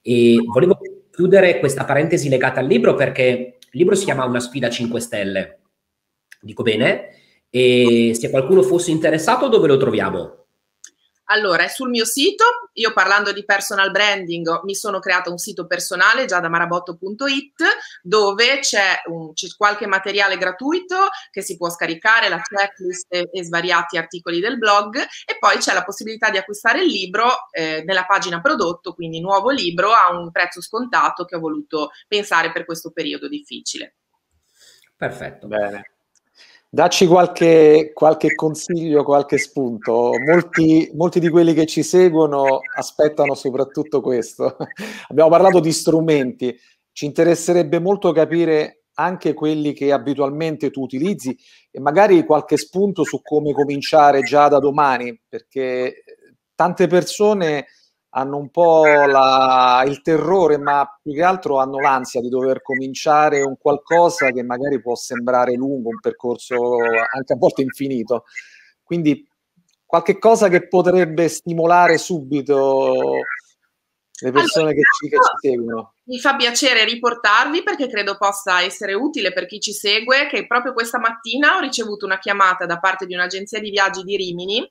E 0.00 0.36
volevo 0.46 0.78
chiudere 1.10 1.58
questa 1.58 1.84
parentesi 1.84 2.28
legata 2.28 2.60
al 2.60 2.66
libro 2.66 2.94
perché 2.94 3.58
il 3.60 3.78
libro 3.78 3.94
si 3.94 4.04
chiama 4.04 4.24
Una 4.24 4.40
sfida 4.40 4.70
5 4.70 5.00
stelle. 5.00 5.58
Dico 6.40 6.62
bene? 6.62 7.10
E 7.50 8.12
se 8.14 8.30
qualcuno 8.30 8.62
fosse 8.62 8.90
interessato, 8.90 9.48
dove 9.48 9.66
lo 9.66 9.76
troviamo? 9.76 10.46
Allora, 11.30 11.64
è 11.64 11.68
sul 11.68 11.90
mio 11.90 12.06
sito, 12.06 12.44
io 12.74 12.92
parlando 12.92 13.32
di 13.32 13.44
personal 13.44 13.90
branding 13.90 14.62
mi 14.64 14.74
sono 14.74 14.98
creata 14.98 15.28
un 15.30 15.36
sito 15.36 15.66
personale 15.66 16.24
già 16.24 16.40
da 16.40 16.48
marabotto.it 16.48 17.62
dove 18.02 18.60
c'è, 18.60 19.02
un, 19.06 19.34
c'è, 19.34 19.48
qualche 19.56 19.86
materiale 19.86 20.38
gratuito 20.38 21.08
che 21.30 21.42
si 21.42 21.56
può 21.56 21.68
scaricare, 21.68 22.30
la 22.30 22.40
checklist 22.40 23.12
e, 23.12 23.28
e, 23.30 23.44
svariati 23.44 23.98
articoli 23.98 24.40
del 24.40 24.56
blog 24.56 24.96
e 24.96 25.36
poi 25.38 25.58
c'è 25.58 25.74
la 25.74 25.84
possibilità 25.84 26.30
di 26.30 26.38
acquistare 26.38 26.80
il 26.80 26.90
libro 26.90 27.48
eh, 27.50 27.82
nella 27.84 28.06
pagina 28.06 28.40
prodotto, 28.40 28.94
quindi 28.94 29.20
nuovo 29.20 29.50
libro 29.50 29.92
a 29.92 30.10
un 30.16 30.30
prezzo 30.30 30.62
scontato 30.62 31.26
che 31.26 31.36
ho 31.36 31.40
voluto 31.40 31.90
pensare 32.06 32.52
per 32.52 32.64
questo 32.64 32.90
periodo 32.90 33.28
difficile. 33.28 33.96
Perfetto. 34.96 35.46
Bene. 35.46 35.97
Dacci 36.70 37.06
qualche, 37.06 37.92
qualche, 37.94 38.34
consiglio, 38.34 39.02
qualche 39.02 39.38
spunto. 39.38 40.12
Molti, 40.18 40.90
molti, 40.94 41.18
di 41.18 41.30
quelli 41.30 41.54
che 41.54 41.64
ci 41.64 41.82
seguono 41.82 42.60
aspettano 42.76 43.34
soprattutto 43.34 44.02
questo. 44.02 44.54
Abbiamo 45.08 45.30
parlato 45.30 45.60
di 45.60 45.72
strumenti, 45.72 46.54
ci 46.92 47.06
interesserebbe 47.06 47.78
molto 47.78 48.12
capire 48.12 48.82
anche 48.98 49.32
quelli 49.32 49.72
che 49.72 49.92
abitualmente 49.92 50.70
tu 50.70 50.82
utilizzi 50.82 51.34
e 51.70 51.80
magari 51.80 52.22
qualche 52.26 52.58
spunto 52.58 53.02
su 53.02 53.22
come 53.22 53.54
cominciare 53.54 54.20
già 54.20 54.48
da 54.48 54.58
domani, 54.58 55.18
perché 55.26 56.02
tante 56.54 56.86
persone 56.86 57.66
hanno 58.18 58.36
un 58.36 58.50
po' 58.50 58.84
la, 58.84 59.84
il 59.86 60.02
terrore, 60.02 60.58
ma 60.58 60.98
più 61.00 61.12
che 61.12 61.22
altro 61.22 61.58
hanno 61.58 61.78
l'ansia 61.78 62.20
di 62.20 62.28
dover 62.28 62.62
cominciare 62.62 63.42
un 63.42 63.56
qualcosa 63.56 64.30
che 64.30 64.42
magari 64.42 64.80
può 64.80 64.96
sembrare 64.96 65.54
lungo, 65.54 65.90
un 65.90 66.00
percorso 66.00 66.56
anche 67.14 67.32
a 67.32 67.36
volte 67.36 67.62
infinito. 67.62 68.24
Quindi 68.82 69.24
qualche 69.86 70.18
cosa 70.18 70.48
che 70.48 70.66
potrebbe 70.66 71.28
stimolare 71.28 71.96
subito 71.96 72.92
le 74.20 74.32
persone 74.32 74.70
allora, 74.70 74.74
che, 74.74 74.82
ci, 74.98 75.08
che 75.08 75.16
ci 75.16 75.48
seguono. 75.48 75.92
Mi 76.08 76.18
fa 76.18 76.36
piacere 76.36 76.84
riportarvi 76.84 77.62
perché 77.62 77.86
credo 77.86 78.16
possa 78.16 78.62
essere 78.62 78.94
utile 78.94 79.30
per 79.30 79.44
chi 79.44 79.60
ci 79.60 79.74
segue 79.74 80.26
che 80.26 80.46
proprio 80.46 80.72
questa 80.72 80.98
mattina 80.98 81.56
ho 81.56 81.60
ricevuto 81.60 82.06
una 82.06 82.18
chiamata 82.18 82.64
da 82.64 82.78
parte 82.78 83.04
di 83.04 83.12
un'agenzia 83.12 83.60
di 83.60 83.68
viaggi 83.68 84.02
di 84.04 84.16
Rimini 84.16 84.66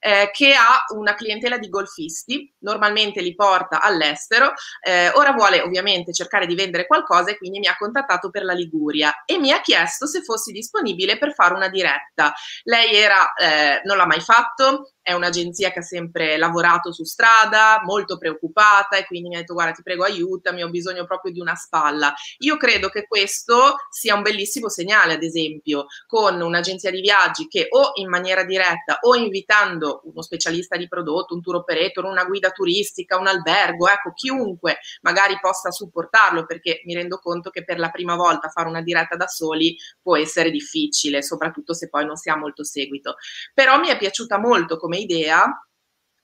eh, 0.00 0.30
che 0.32 0.54
ha 0.54 0.84
una 0.96 1.12
clientela 1.12 1.58
di 1.58 1.68
golfisti, 1.68 2.50
normalmente 2.60 3.20
li 3.20 3.34
porta 3.34 3.82
all'estero, 3.82 4.54
eh, 4.80 5.10
ora 5.10 5.32
vuole 5.32 5.60
ovviamente 5.60 6.14
cercare 6.14 6.46
di 6.46 6.54
vendere 6.54 6.86
qualcosa 6.86 7.32
e 7.32 7.36
quindi 7.36 7.58
mi 7.58 7.66
ha 7.66 7.76
contattato 7.76 8.30
per 8.30 8.44
la 8.44 8.54
Liguria 8.54 9.24
e 9.26 9.36
mi 9.36 9.52
ha 9.52 9.60
chiesto 9.60 10.06
se 10.06 10.22
fossi 10.22 10.52
disponibile 10.52 11.18
per 11.18 11.34
fare 11.34 11.52
una 11.52 11.68
diretta. 11.68 12.32
Lei 12.62 12.94
era, 12.94 13.34
eh, 13.34 13.82
non 13.84 13.98
l'ha 13.98 14.06
mai 14.06 14.22
fatto, 14.22 14.92
è 15.02 15.12
un'agenzia 15.12 15.70
che 15.70 15.80
ha 15.80 15.82
sempre 15.82 16.38
lavorato 16.38 16.92
su 16.92 17.04
strada, 17.04 17.80
molto 17.84 18.16
preoccupata 18.16 18.96
e 18.96 19.06
quindi 19.06 19.28
mi 19.28 19.36
ha 19.36 19.40
detto 19.40 19.54
guarda 19.54 19.72
ti 19.72 19.82
prego 19.82 20.04
aiutami, 20.04 20.62
ho 20.62 20.66
bisogno 20.66 20.77
bisogno 20.78 21.04
proprio 21.04 21.32
di 21.32 21.40
una 21.40 21.54
spalla. 21.54 22.14
Io 22.38 22.56
credo 22.56 22.88
che 22.88 23.06
questo 23.06 23.76
sia 23.90 24.14
un 24.14 24.22
bellissimo 24.22 24.68
segnale, 24.68 25.14
ad 25.14 25.22
esempio, 25.22 25.86
con 26.06 26.40
un'agenzia 26.40 26.90
di 26.90 27.00
viaggi 27.00 27.48
che 27.48 27.66
o 27.70 27.92
in 27.94 28.08
maniera 28.08 28.44
diretta 28.44 28.98
o 29.00 29.14
invitando 29.16 30.02
uno 30.04 30.22
specialista 30.22 30.76
di 30.76 30.88
prodotto, 30.88 31.34
un 31.34 31.42
tour 31.42 31.56
operator, 31.56 32.04
una 32.04 32.24
guida 32.24 32.50
turistica, 32.50 33.18
un 33.18 33.26
albergo, 33.26 33.88
ecco, 33.88 34.12
chiunque 34.14 34.78
magari 35.02 35.38
possa 35.40 35.70
supportarlo, 35.70 36.46
perché 36.46 36.82
mi 36.84 36.94
rendo 36.94 37.18
conto 37.18 37.50
che 37.50 37.64
per 37.64 37.78
la 37.78 37.90
prima 37.90 38.14
volta 38.14 38.48
fare 38.48 38.68
una 38.68 38.82
diretta 38.82 39.16
da 39.16 39.26
soli 39.26 39.76
può 40.00 40.16
essere 40.16 40.50
difficile, 40.50 41.22
soprattutto 41.22 41.74
se 41.74 41.88
poi 41.88 42.06
non 42.06 42.16
si 42.16 42.30
ha 42.30 42.36
molto 42.36 42.64
seguito. 42.64 43.16
Però 43.52 43.78
mi 43.78 43.88
è 43.88 43.98
piaciuta 43.98 44.38
molto 44.38 44.76
come 44.78 44.98
idea 44.98 45.44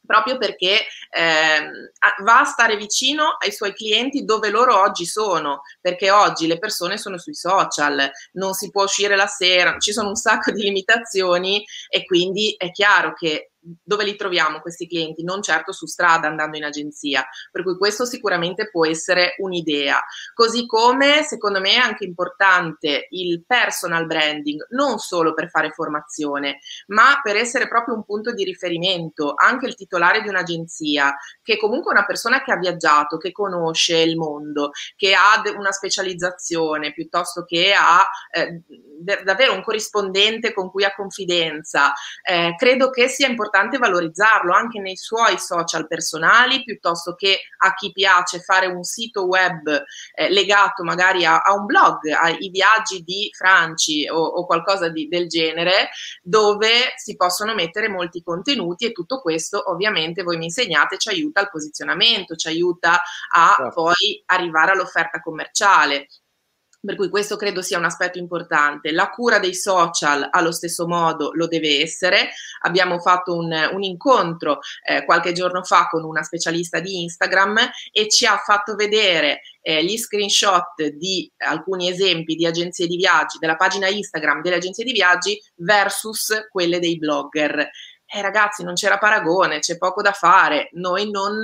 proprio 0.07 0.39
perché 0.39 0.81
eh, 1.11 1.91
va 2.23 2.41
a 2.41 2.45
stare 2.45 2.77
vicino 2.77 3.37
ai 3.39 3.53
suoi 3.53 3.73
clienti 3.73 4.25
dove 4.25 4.51
loro 4.51 4.79
oggi 4.79 5.07
sono, 5.07 5.63
perché 5.81 6.11
oggi 6.11 6.47
le 6.47 6.59
persone 6.59 6.99
sono 6.99 7.19
sui 7.19 7.35
social, 7.35 8.11
non 8.33 8.55
si 8.55 8.71
può 8.71 8.85
uscire 8.85 9.17
la 9.17 9.27
sera, 9.27 9.79
ci 9.79 9.93
sono 9.93 10.09
un 10.09 10.17
sacco 10.17 10.51
di 10.51 10.63
limitazioni 10.63 11.65
e 11.89 12.05
quindi 12.05 12.55
è 12.57 12.71
chiaro 12.71 13.13
che 13.15 13.51
dove 13.83 14.05
li 14.05 14.17
troviamo 14.17 14.61
questi 14.61 14.87
clienti? 14.87 15.25
Non 15.25 15.43
certo 15.43 15.73
su 15.73 15.87
strada 15.87 16.29
andando 16.29 16.57
in 16.57 16.65
agenzia, 16.65 17.27
per 17.51 17.63
cui 17.63 17.77
questo 17.77 18.05
sicuramente 18.05 18.69
può 18.71 18.87
essere 18.87 19.35
un'idea. 19.39 20.03
Così 20.35 20.67
come 20.67 21.23
secondo 21.23 21.61
me 21.61 21.73
è 21.73 21.79
anche 21.79 22.05
importante 22.05 23.07
il 23.11 23.45
personal 23.47 24.07
branding, 24.07 24.67
non 24.71 24.99
solo 24.99 25.33
per 25.33 25.49
fare 25.49 25.71
formazione, 25.71 26.59
ma 26.89 27.21
per 27.23 27.37
essere 27.37 27.69
proprio 27.69 27.95
un 27.95 28.05
punto 28.05 28.33
di 28.33 28.45
riferimento, 28.45 29.33
anche 29.35 29.67
il 29.67 29.75
titolare 29.75 30.21
di 30.21 30.29
un'agenzia, 30.29 31.17
che 31.43 31.55
è 31.55 31.59
comunque 31.59 31.93
una 31.93 32.05
persona 32.05 32.43
che 32.43 32.53
ha 32.53 32.59
viaggiato, 32.59 33.17
che 33.17 33.33
conosce 33.33 33.99
il 33.99 34.17
mondo, 34.17 34.73
che 34.97 35.15
ha 35.15 35.43
una 35.57 35.73
specializzazione 35.73 36.93
piuttosto 36.93 37.45
che 37.45 37.73
ha 37.73 38.07
eh, 38.31 38.61
davvero 39.23 39.55
un 39.55 39.63
corrispondente 39.63 40.53
con 40.53 40.71
cui 40.71 40.85
ha 40.85 40.95
confidenza. 40.95 41.93
Eh, 42.23 42.55
credo 42.57 42.91
che 42.91 43.09
sia 43.09 43.29
importante 43.29 43.53
importante 43.55 43.79
valorizzarlo 43.79 44.53
anche 44.53 44.81
nei 44.81 44.97
suoi 44.97 45.39
social 45.39 45.87
personali 45.87 46.65
piuttosto 46.65 47.15
che 47.15 47.41
a 47.59 47.73
chi 47.75 47.93
piace 47.93 48.41
fare 48.41 48.67
un 48.67 48.83
sito 48.83 49.27
web 49.27 49.85
eh, 50.15 50.29
legato 50.31 50.83
magari 50.83 51.25
a, 51.25 51.41
a, 51.41 51.55
un 51.55 51.65
blog, 51.65 52.07
ai 52.09 52.51
viaggi 52.51 53.03
di 53.03 53.31
Franci 53.33 54.09
o, 54.09 54.19
o 54.19 54.45
qualcosa 54.45 54.89
di, 54.89 55.07
del 55.07 55.29
genere 55.29 55.91
dove 56.21 56.95
si 56.97 57.15
possono 57.17 57.55
mettere 57.55 57.89
molti 57.89 58.23
contenuti 58.23 58.87
e 58.87 58.93
tutto 58.93 59.21
questo 59.21 59.71
ovviamente 59.71 60.25
voi 60.25 60.37
mi 60.37 60.47
insegnate 60.47 60.99
ci 60.99 61.09
aiuta 61.09 61.41
al 61.41 61.51
posizionamento, 61.51 62.35
ci 62.35 62.49
aiuta 62.49 63.01
a 63.31 63.55
certo. 63.57 63.73
poi 63.73 64.23
arrivare 64.27 64.73
all'offerta 64.73 65.21
commerciale. 65.21 66.09
Per 66.85 66.97
cui 66.97 67.09
questo 67.09 67.37
credo 67.37 67.63
sia 67.63 67.79
un 67.79 67.85
aspetto 67.85 68.19
importante. 68.19 68.93
La 68.93 69.09
cura 69.09 69.39
dei 69.39 69.55
social 69.55 70.29
allo 70.31 70.53
stesso 70.53 70.87
modo 70.87 71.31
lo 71.33 71.47
deve 71.47 71.81
essere. 71.81 72.31
Abbiamo 72.61 72.99
fatto 72.99 73.35
un, 73.35 73.51
un 73.73 73.83
incontro 73.83 74.59
eh, 74.87 75.05
qualche 75.07 75.33
giorno 75.33 75.63
fa 75.63 75.89
con 75.89 76.05
una 76.05 76.23
specialista 76.23 76.81
di 76.81 77.03
Instagram 77.03 77.59
e 77.91 78.09
ci 78.09 78.27
ha 78.27 78.37
fatto 78.37 78.75
vedere 78.75 79.41
eh, 79.63 79.83
gli 79.83 79.97
screenshot 79.97 80.83
di 80.89 81.31
alcuni 81.39 81.89
esempi 81.89 82.35
di 82.35 82.45
agenzie 82.45 82.87
di 82.87 82.97
viaggi, 82.97 83.39
della 83.39 83.57
pagina 83.57 83.89
Instagram 83.89 84.43
delle 84.43 84.57
agenzie 84.57 84.85
di 84.85 84.93
viaggi 84.93 85.41
versus 85.57 86.49
quelle 86.51 86.81
dei 86.81 86.99
blogger. 86.99 87.67
Eh, 88.07 88.21
ragazzi, 88.21 88.63
non 88.63 88.75
c'era 88.75 88.99
paragone, 88.99 89.61
c'è 89.61 89.79
poco 89.79 90.03
da 90.03 90.13
fare. 90.13 90.69
Noi 90.73 91.11
non 91.11 91.43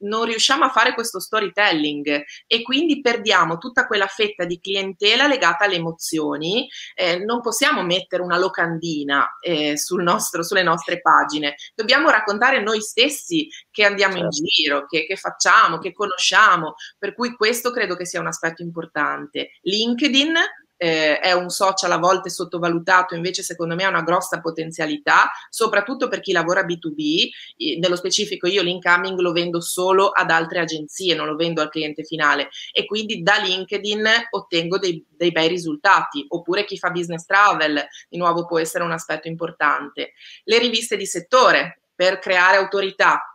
non 0.00 0.24
riusciamo 0.24 0.64
a 0.64 0.70
fare 0.70 0.94
questo 0.94 1.20
storytelling 1.20 2.24
e 2.46 2.62
quindi 2.62 3.00
perdiamo 3.00 3.58
tutta 3.58 3.86
quella 3.86 4.06
fetta 4.06 4.44
di 4.44 4.60
clientela 4.60 5.26
legata 5.26 5.64
alle 5.64 5.76
emozioni. 5.76 6.68
Eh, 6.94 7.18
non 7.18 7.40
possiamo 7.40 7.82
mettere 7.82 8.22
una 8.22 8.38
locandina 8.38 9.36
eh, 9.40 9.76
sul 9.76 10.02
nostro, 10.02 10.42
sulle 10.42 10.62
nostre 10.62 11.00
pagine, 11.00 11.54
dobbiamo 11.74 12.10
raccontare 12.10 12.62
noi 12.62 12.80
stessi 12.80 13.48
che 13.70 13.84
andiamo 13.84 14.14
certo. 14.14 14.26
in 14.26 14.44
giro, 14.44 14.86
che, 14.86 15.06
che 15.06 15.16
facciamo, 15.16 15.78
che 15.78 15.92
conosciamo, 15.92 16.74
per 16.98 17.14
cui 17.14 17.34
questo 17.34 17.70
credo 17.70 17.96
che 17.96 18.06
sia 18.06 18.20
un 18.20 18.26
aspetto 18.26 18.62
importante. 18.62 19.50
LinkedIn 19.62 20.34
eh, 20.82 21.18
è 21.18 21.32
un 21.32 21.50
social 21.50 21.92
a 21.92 21.98
volte 21.98 22.30
sottovalutato, 22.30 23.14
invece 23.14 23.42
secondo 23.42 23.74
me 23.74 23.84
ha 23.84 23.90
una 23.90 24.00
grossa 24.00 24.40
potenzialità, 24.40 25.30
soprattutto 25.50 26.08
per 26.08 26.20
chi 26.20 26.32
lavora 26.32 26.64
B2B, 26.64 27.78
nello 27.78 27.96
specifico 27.96 28.46
io 28.46 28.62
l'incoming 28.62 29.18
lo 29.18 29.32
vendo 29.32 29.60
solo 29.60 30.08
ad 30.08 30.30
altre 30.30 30.60
agenzie, 30.60 31.14
non 31.14 31.26
lo 31.26 31.36
vendo 31.36 31.60
al 31.60 31.68
cliente 31.68 32.02
finale. 32.02 32.48
E 32.72 32.86
quindi 32.86 33.22
da 33.22 33.36
LinkedIn 33.36 34.08
ottengo 34.30 34.78
dei, 34.78 35.04
dei 35.06 35.32
bei 35.32 35.48
risultati, 35.48 36.24
oppure 36.28 36.64
chi 36.64 36.78
fa 36.78 36.88
business 36.88 37.26
travel, 37.26 37.86
di 38.08 38.16
nuovo 38.16 38.46
può 38.46 38.58
essere 38.58 38.82
un 38.82 38.92
aspetto 38.92 39.28
importante. 39.28 40.12
Le 40.44 40.58
riviste 40.58 40.96
di 40.96 41.04
settore, 41.04 41.82
per 41.94 42.18
creare 42.20 42.56
autorità, 42.56 43.29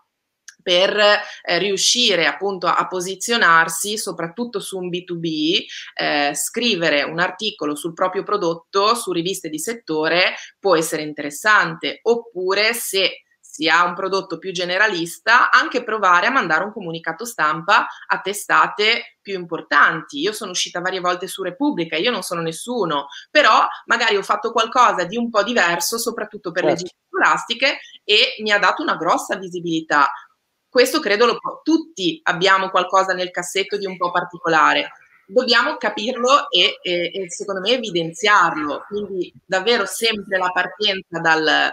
per 0.66 0.98
eh, 0.98 1.60
riuscire 1.60 2.26
appunto 2.26 2.66
a, 2.66 2.88
posizionarsi 2.88 4.00
soprattutto 4.00 4.60
su 4.60 4.80
un 4.80 4.90
B2B, 4.90 5.64
eh, 5.94 6.32
scrivere 6.34 7.04
un 7.04 7.20
articolo 7.20 7.76
sul 7.76 7.94
proprio 7.94 8.24
prodotto 8.24 8.96
su 8.96 9.12
riviste 9.12 9.50
di 9.50 9.60
settore 9.60 10.34
può 10.60 10.76
essere 10.76 11.04
interessante, 11.04 12.00
oppure 12.02 12.74
se 12.74 13.26
si 13.40 13.70
ha 13.70 13.86
un 13.86 13.94
prodotto 13.94 14.40
più 14.40 14.52
generalista, 14.52 15.52
anche 15.52 15.84
provare 15.84 16.26
a 16.26 16.32
mandare 16.32 16.64
un 16.64 16.74
comunicato 16.74 17.26
stampa 17.26 17.88
a 18.08 18.20
testate 18.20 19.18
più 19.22 19.40
importanti. 19.40 20.20
Io 20.20 20.34
sono 20.34 20.52
uscita 20.52 20.82
varie 20.82 21.00
volte 21.00 21.28
su 21.28 21.44
Repubblica, 21.44 21.96
io 21.96 22.12
non 22.12 22.24
sono 22.24 22.42
nessuno, 22.42 23.08
però 23.30 23.66
magari 23.86 24.18
ho 24.18 24.24
fatto 24.24 24.52
qualcosa 24.52 25.06
di 25.06 25.16
un 25.16 25.30
po' 25.30 25.44
diverso, 25.44 25.98
soprattutto 25.98 26.52
per 26.52 26.64
certo. 26.64 26.84
le 26.84 26.84
gite 26.84 27.00
scolastiche, 27.08 27.78
e 28.04 28.36
mi 28.42 28.52
ha 28.52 28.60
dato 28.60 28.82
una 28.82 28.98
grossa 28.98 29.38
visibilità 29.38 30.12
questo 30.76 31.00
credo 31.00 31.26
lo 31.26 31.40
tutti 31.64 32.20
abbiamo 32.24 32.70
qualcosa 32.70 33.14
nel 33.14 33.32
cassetto 33.32 33.78
di 33.78 33.86
un 33.86 33.96
po' 33.96 34.12
particolare. 34.12 34.92
Dobbiamo 35.26 35.78
capirlo 35.78 36.50
e, 36.50 36.80
e, 36.82 37.12
e 37.14 37.32
secondo 37.32 37.62
me 37.62 37.70
evidenziarlo. 37.70 38.84
Quindi 38.86 39.34
davvero 39.46 39.86
sempre 39.86 40.38
la 40.38 40.50
partenza 40.50 41.22
dal, 41.22 41.72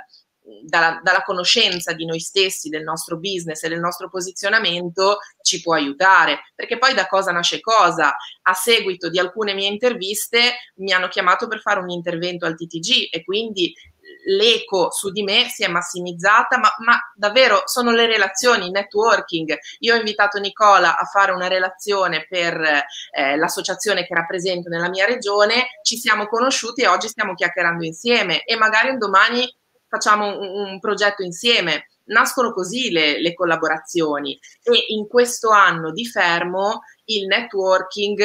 dalla, 0.63 1.01
dalla, 1.03 1.23
conoscenza 1.25 1.93
di 1.95 2.05
noi 2.05 2.21
stessi, 2.21 2.69
del 2.69 2.85
nostro 2.85 3.19
business 3.19 3.65
e 3.65 3.69
del 3.69 3.81
nostro 3.81 4.09
posizionamento 4.09 5.19
ci 5.43 5.61
può 5.61 5.75
aiutare, 5.75 6.53
perché 6.55 6.79
poi 6.79 6.95
da 6.95 7.09
cosa 7.09 7.33
nasce 7.33 7.59
cosa. 7.59 8.15
A 8.43 8.55
seguito 8.55 9.11
di 9.11 9.19
alcune 9.19 9.53
mie 9.53 9.67
interviste 9.67 10.53
mi 10.77 10.93
hanno 10.93 11.09
chiamato 11.09 11.49
per 11.49 11.61
fare 11.61 11.81
un 11.81 11.91
intervento 11.91 12.47
al 12.47 12.55
TTG 12.55 13.09
e 13.11 13.25
quindi 13.25 13.75
l'eco 14.25 14.91
su 14.91 15.11
di 15.11 15.23
me 15.23 15.49
si 15.49 15.65
è 15.65 15.69
massimizzata, 15.69 16.59
ma, 16.59 16.73
ma, 16.79 16.99
davvero 17.15 17.63
sono 17.65 17.91
le 17.91 18.07
relazioni, 18.07 18.67
il 18.67 18.71
networking. 18.71 19.57
Io 19.81 19.95
ho 19.95 19.99
invitato 19.99 20.39
Nicola 20.39 20.99
a 20.99 21.05
fare 21.05 21.33
una 21.33 21.49
relazione 21.49 22.27
per 22.29 22.61
eh, 22.61 23.37
l'associazione 23.37 24.07
che 24.07 24.15
rappresento 24.15 24.69
nella 24.69 24.89
mia 24.89 25.07
regione, 25.07 25.81
ci 25.83 25.97
siamo 25.97 26.27
conosciuti 26.27 26.83
e 26.83 26.89
oggi 26.89 27.09
stiamo 27.09 27.35
chiacchierando 27.35 27.85
insieme 27.85 28.45
e 28.45 28.57
magari 28.57 28.91
un 28.91 28.99
domani 28.99 29.49
facciamo 29.89 30.39
un, 30.39 30.71
un 30.71 30.81
progetto 30.81 31.23
insieme. 31.23 31.89
Nascono 32.05 32.53
così 32.53 32.91
le, 32.91 33.21
le 33.21 33.33
collaborazioni 33.33 34.39
e 34.63 34.85
in 34.89 35.07
questo 35.07 35.51
anno 35.51 35.93
di 35.93 36.05
fermo 36.05 36.83
il 37.05 37.27
networking 37.27 38.21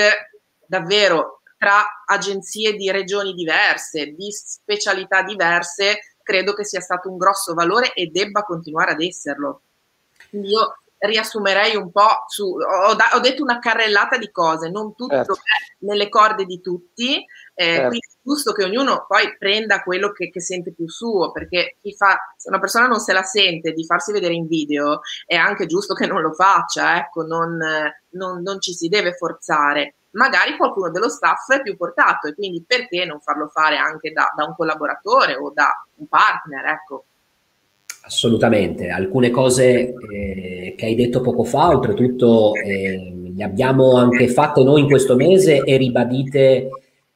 davvero 0.66 1.37
tra 1.58 2.04
agenzie 2.06 2.74
di 2.74 2.92
regioni 2.92 3.34
diverse, 3.34 4.14
di 4.14 4.32
specialità 4.32 5.24
diverse, 5.24 6.16
credo 6.22 6.54
che 6.54 6.66
sia 6.66 6.82
stato 6.82 7.10
un 7.10 7.18
grosso 7.18 7.54
valore 7.54 7.94
e 7.94 8.08
debba 8.08 8.44
continuare 8.44 8.92
ad 8.92 9.02
esserlo. 9.02 9.62
Quindi 10.30 10.50
io 10.50 10.78
riassumerei 11.00 11.76
un 11.76 11.92
po' 11.92 12.24
su, 12.28 12.44
ho, 12.44 12.96
da, 12.96 13.12
ho 13.14 13.20
detto 13.20 13.44
una 13.44 13.60
carrellata 13.60 14.18
di 14.18 14.32
cose, 14.32 14.70
non 14.70 14.96
tutto 14.96 15.16
certo. 15.16 15.34
è 15.34 15.86
nelle 15.86 16.10
corde 16.10 16.46
di 16.46 16.60
tutti, 16.60 17.18
eh, 17.54 17.64
certo. 17.64 17.88
quindi 17.88 18.08
è 18.08 18.18
giusto 18.24 18.52
che 18.52 18.64
ognuno 18.64 19.06
poi 19.08 19.38
prenda 19.38 19.84
quello 19.84 20.12
che, 20.12 20.30
che, 20.30 20.42
sente 20.42 20.74
più 20.74 20.90
suo, 20.90 21.32
perché 21.32 21.78
chi 21.82 21.96
fa, 21.96 22.18
se 22.36 22.50
una 22.50 22.60
persona 22.60 22.88
non 22.88 23.00
se 23.00 23.14
la 23.14 23.24
sente 23.24 23.74
di 23.74 23.86
farsi 23.86 24.12
vedere 24.12 24.34
in 24.34 24.48
video, 24.48 25.02
è 25.26 25.36
anche 25.36 25.68
giusto 25.68 25.94
che 25.94 26.08
non 26.08 26.22
lo 26.22 26.34
faccia, 26.34 26.98
ecco, 26.98 27.24
non, 27.24 27.58
non, 28.10 28.42
non 28.42 28.60
ci 28.60 28.74
si 28.74 28.88
deve 28.88 29.13
forzare 29.13 29.97
magari 30.17 30.58
qualcuno 30.58 30.89
dello 30.89 31.10
staff 31.10 31.51
è 31.51 31.62
più 31.62 31.77
portato 31.77 32.27
e 32.27 32.34
quindi 32.34 32.63
perché 32.65 33.06
non 33.06 33.21
farlo 33.21 33.47
fare 33.47 33.77
anche 33.77 34.12
da, 34.12 34.34
da 34.36 34.45
un 34.45 34.56
collaboratore 34.56 35.36
o 35.36 35.51
da 35.53 35.69
un 35.95 36.08
partner, 36.08 36.65
ecco. 36.65 37.06
Assolutamente, 38.01 38.89
alcune 38.89 39.30
cose 39.30 39.93
eh, 39.93 40.73
che 40.77 40.86
hai 40.86 40.95
detto 40.95 41.21
poco 41.21 41.43
fa, 41.43 41.69
oltretutto 41.69 42.53
eh, 42.56 43.32
le 43.36 43.43
abbiamo 43.43 43.97
anche 43.97 44.27
fatte 44.30 44.63
noi 44.63 44.82
in 44.82 44.88
questo 44.88 45.15
mese 45.15 45.62
e 45.62 45.77
ribadite 45.77 46.69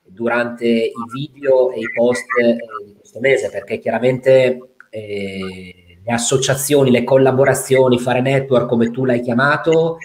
durante 0.03 0.67
i 0.67 0.93
video 1.11 1.71
e 1.71 1.79
i 1.79 1.91
post 1.95 2.25
eh, 2.41 2.57
di 2.85 2.95
questo 2.99 3.19
mese, 3.19 3.49
perché 3.49 3.79
chiaramente 3.79 4.73
eh, 4.89 5.97
le 6.03 6.11
associazioni, 6.11 6.91
le 6.91 7.05
collaborazioni, 7.05 7.97
fare 7.97 8.21
network 8.21 8.67
come 8.67 8.91
tu 8.91 9.05
l'hai 9.05 9.21
chiamato, 9.21 9.97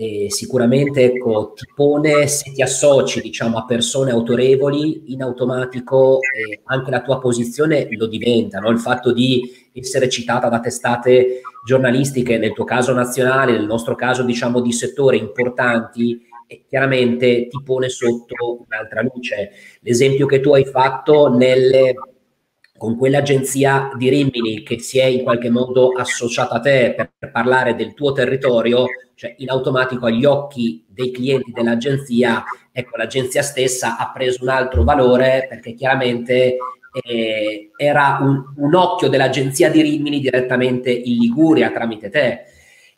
e 0.00 0.30
sicuramente 0.30 1.02
ecco, 1.02 1.54
ti 1.56 1.66
pone, 1.74 2.28
se 2.28 2.52
ti 2.52 2.62
associ 2.62 3.20
diciamo, 3.20 3.58
a 3.58 3.64
persone 3.64 4.12
autorevoli, 4.12 5.12
in 5.12 5.22
automatico 5.22 6.20
eh, 6.20 6.60
anche 6.66 6.92
la 6.92 7.02
tua 7.02 7.18
posizione 7.18 7.88
lo 7.90 8.06
diventa, 8.06 8.60
no? 8.60 8.70
il 8.70 8.78
fatto 8.78 9.12
di 9.12 9.68
essere 9.72 10.08
citata 10.08 10.48
da 10.48 10.60
testate 10.60 11.40
giornalistiche, 11.66 12.38
nel 12.38 12.52
tuo 12.52 12.62
caso 12.62 12.92
nazionale, 12.92 13.50
nel 13.50 13.66
nostro 13.66 13.96
caso 13.96 14.22
diciamo 14.22 14.60
di 14.60 14.72
settore 14.72 15.16
importanti, 15.16 16.24
e 16.46 16.64
chiaramente 16.68 17.48
ti 17.48 17.60
pone 17.64 17.88
sotto 17.88 18.64
un'altra 18.66 19.02
luce. 19.02 19.50
L'esempio 19.80 20.26
che 20.26 20.38
tu 20.38 20.54
hai 20.54 20.64
fatto 20.64 21.28
nelle 21.28 21.94
con 22.78 22.96
quell'agenzia 22.96 23.90
di 23.96 24.08
Rimini 24.08 24.62
che 24.62 24.78
si 24.78 25.00
è 25.00 25.04
in 25.04 25.24
qualche 25.24 25.50
modo 25.50 25.90
associata 25.90 26.54
a 26.54 26.60
te 26.60 26.94
per 26.94 27.32
parlare 27.32 27.74
del 27.74 27.92
tuo 27.92 28.12
territorio, 28.12 28.86
cioè 29.18 29.34
in 29.38 29.50
automatico 29.50 30.06
agli 30.06 30.24
occhi 30.24 30.84
dei 30.86 31.10
clienti 31.10 31.50
dell'agenzia, 31.50 32.44
ecco, 32.70 32.96
l'agenzia 32.96 33.42
stessa 33.42 33.98
ha 33.98 34.12
preso 34.12 34.44
un 34.44 34.48
altro 34.48 34.84
valore 34.84 35.46
perché 35.48 35.74
chiaramente 35.74 36.56
eh, 37.02 37.70
era 37.76 38.18
un, 38.20 38.54
un 38.54 38.74
occhio 38.76 39.08
dell'agenzia 39.08 39.70
di 39.70 39.82
Rimini 39.82 40.20
direttamente 40.20 40.92
in 40.92 41.18
Liguria 41.18 41.72
tramite 41.72 42.10
te. 42.10 42.44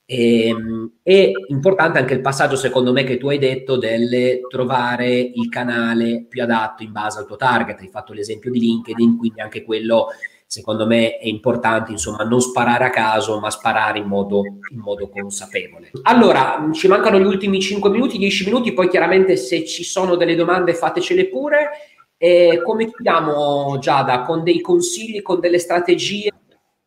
E, 0.04 0.48
ehm, 0.48 0.92
è 1.02 1.30
importante 1.48 1.98
anche 1.98 2.12
il 2.12 2.20
passaggio, 2.20 2.56
secondo 2.56 2.92
me, 2.92 3.04
che 3.04 3.16
tu 3.16 3.28
hai 3.30 3.38
detto 3.38 3.78
del 3.78 4.40
trovare 4.50 5.09
il 5.09 5.48
canale 5.48 6.26
più 6.28 6.42
adatto 6.42 6.83
in 6.83 6.92
base 6.92 7.18
al 7.18 7.26
tuo 7.26 7.37
target. 7.37 7.80
Hai 7.80 7.88
fatto 7.88 8.12
l'esempio 8.12 8.50
di 8.50 8.61
LinkedIn, 8.61 9.16
quindi 9.16 9.40
anche 9.40 9.62
quello, 9.64 10.09
secondo 10.50 10.84
me, 10.84 11.16
è 11.18 11.28
importante, 11.28 11.92
insomma, 11.92 12.24
non 12.24 12.40
sparare 12.40 12.84
a 12.84 12.90
caso, 12.90 13.38
ma 13.38 13.50
sparare 13.50 14.00
in 14.00 14.06
modo, 14.06 14.42
in 14.72 14.80
modo 14.80 15.08
consapevole. 15.08 15.92
Allora, 16.02 16.68
ci 16.72 16.88
mancano 16.88 17.20
gli 17.20 17.24
ultimi 17.24 17.60
5 17.60 17.88
minuti, 17.88 18.18
10 18.18 18.46
minuti, 18.46 18.72
poi 18.72 18.88
chiaramente 18.88 19.36
se 19.36 19.64
ci 19.64 19.84
sono 19.84 20.16
delle 20.16 20.34
domande 20.34 20.74
fatecele 20.74 21.28
pure. 21.28 21.68
E 22.16 22.60
come 22.64 22.90
chiudiamo, 22.90 23.78
Giada? 23.78 24.22
Con 24.22 24.42
dei 24.42 24.60
consigli, 24.60 25.22
con 25.22 25.38
delle 25.38 25.60
strategie 25.60 26.32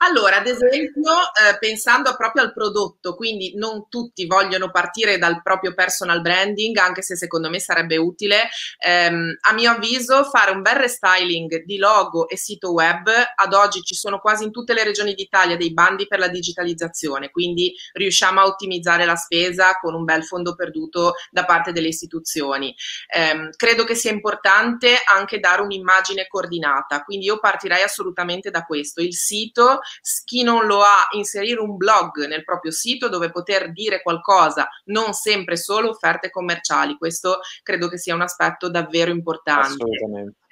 allora, 0.05 0.37
ad 0.37 0.47
esempio, 0.47 1.11
eh, 1.11 1.57
pensando 1.59 2.15
proprio 2.15 2.43
al 2.43 2.53
prodotto, 2.53 3.15
quindi 3.15 3.53
non 3.55 3.87
tutti 3.89 4.25
vogliono 4.25 4.69
partire 4.69 5.17
dal 5.17 5.41
proprio 5.41 5.73
personal 5.73 6.21
branding, 6.21 6.75
anche 6.77 7.01
se 7.01 7.15
secondo 7.15 7.49
me 7.49 7.59
sarebbe 7.59 7.97
utile, 7.97 8.49
ehm, 8.79 9.37
a 9.41 9.53
mio 9.53 9.71
avviso 9.71 10.23
fare 10.25 10.51
un 10.51 10.61
bel 10.61 10.75
restyling 10.75 11.63
di 11.63 11.77
logo 11.77 12.27
e 12.27 12.37
sito 12.37 12.73
web. 12.73 13.09
Ad 13.35 13.53
oggi 13.53 13.81
ci 13.81 13.95
sono 13.95 14.19
quasi 14.19 14.43
in 14.43 14.51
tutte 14.51 14.73
le 14.73 14.83
regioni 14.83 15.13
d'Italia 15.13 15.55
dei 15.55 15.73
bandi 15.73 16.07
per 16.07 16.19
la 16.19 16.27
digitalizzazione, 16.27 17.29
quindi 17.31 17.73
riusciamo 17.93 18.41
a 18.41 18.45
ottimizzare 18.45 19.05
la 19.05 19.15
spesa 19.15 19.77
con 19.79 19.93
un 19.93 20.03
bel 20.03 20.25
fondo 20.25 20.55
perduto 20.55 21.13
da 21.31 21.45
parte 21.45 21.71
delle 21.71 21.87
istituzioni. 21.87 22.75
Eh, 23.07 23.49
credo 23.55 23.83
che 23.85 23.95
sia 23.95 24.11
importante 24.11 25.01
anche 25.05 25.39
dare 25.39 25.61
un'immagine 25.61 26.27
coordinata, 26.27 27.03
quindi 27.03 27.25
io 27.25 27.39
partirei 27.39 27.83
assolutamente 27.83 28.49
da 28.49 28.63
questo. 28.65 29.01
Il 29.01 29.13
sito 29.13 29.79
chi 30.25 30.43
non 30.43 30.65
lo 30.65 30.81
ha, 30.81 31.07
inserire 31.11 31.59
un 31.59 31.77
blog 31.77 32.25
nel 32.25 32.43
proprio 32.43 32.71
sito 32.71 33.09
dove 33.09 33.31
poter 33.31 33.71
dire 33.71 34.01
qualcosa, 34.01 34.67
non 34.85 35.13
sempre 35.13 35.57
solo 35.57 35.89
offerte 35.89 36.29
commerciali. 36.29 36.97
Questo 36.97 37.39
credo 37.61 37.87
che 37.87 37.97
sia 37.97 38.15
un 38.15 38.21
aspetto 38.21 38.69
davvero 38.69 39.11
importante. 39.11 39.83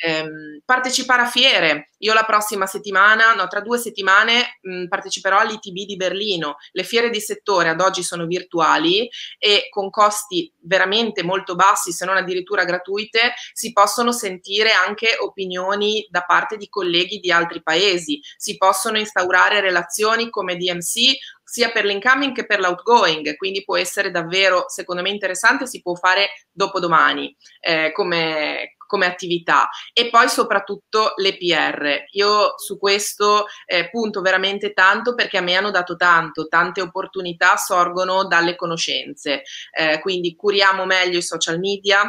Ehm, 0.04 0.62
partecipare 0.66 1.22
a 1.22 1.28
fiere. 1.28 1.90
Io 2.00 2.14
la 2.14 2.24
prossima 2.24 2.66
settimana, 2.66 3.36
no, 3.36 3.48
tra 3.48 3.62
due 3.62 3.78
settimane 3.78 4.58
mh, 4.62 4.88
parteciperò 4.88 5.38
all'ITB 5.38 5.86
di 5.86 5.96
Berlino. 5.96 6.56
Le 6.72 6.84
fiere 6.84 7.12
di 7.12 7.20
settore 7.20 7.70
ad 7.70 7.80
oggi 7.80 8.02
sono 8.02 8.26
virtuali 8.26 9.08
e 9.38 9.68
con 9.70 9.92
costi 9.92 10.52
veramente 10.62 11.22
molto 11.24 11.54
bassi, 11.54 11.92
se 11.92 12.06
non 12.06 12.18
addirittura 12.18 12.64
gratuite, 12.64 13.34
si 13.54 13.72
possono 13.72 14.12
sentire 14.12 14.72
anche 14.72 15.18
opinioni 15.20 16.08
da 16.10 16.22
parte 16.22 16.58
di 16.58 16.68
colleghi 16.68 17.20
di 17.20 17.32
altri 17.32 17.62
paesi. 17.62 18.20
Si 18.38 18.58
possono 18.58 18.98
instaurare 18.98 19.31
relazioni 19.40 20.30
come 20.30 20.58
DMC 20.58 21.18
sia 21.44 21.70
per 21.70 21.84
l'incoming 21.84 22.34
che 22.34 22.46
per 22.46 22.62
l'outgoing, 22.62 23.36
quindi 23.36 23.66
può 23.66 23.76
essere 23.76 24.10
davvero, 24.10 24.66
secondo 24.70 25.02
me, 25.02 25.10
interessante, 25.10 25.68
si 25.68 25.82
può 25.82 25.96
fare 25.96 26.30
dopodomani 26.50 27.36
eh, 27.60 27.92
come, 27.92 28.76
come 28.88 29.06
attività 29.06 29.70
e 29.92 30.10
poi 30.10 30.30
soprattutto 30.30 31.12
le 31.18 31.36
PR. 31.36 32.06
Io 32.12 32.54
su 32.58 32.80
questo 32.80 33.48
eh, 33.66 33.90
punto 33.90 34.22
veramente 34.22 34.72
tanto 34.72 35.14
perché 35.14 35.40
a 35.40 35.42
me 35.42 35.56
hanno 35.56 35.72
dato 35.72 35.98
tanto, 35.98 36.48
tante 36.48 36.80
opportunità 36.80 37.58
sorgono 37.58 38.26
dalle 38.26 38.56
conoscenze, 38.56 39.42
eh, 39.78 40.00
quindi 40.00 40.38
curiamo 40.38 40.86
meglio 40.86 41.18
i 41.18 41.22
social 41.22 41.60
media, 41.60 42.04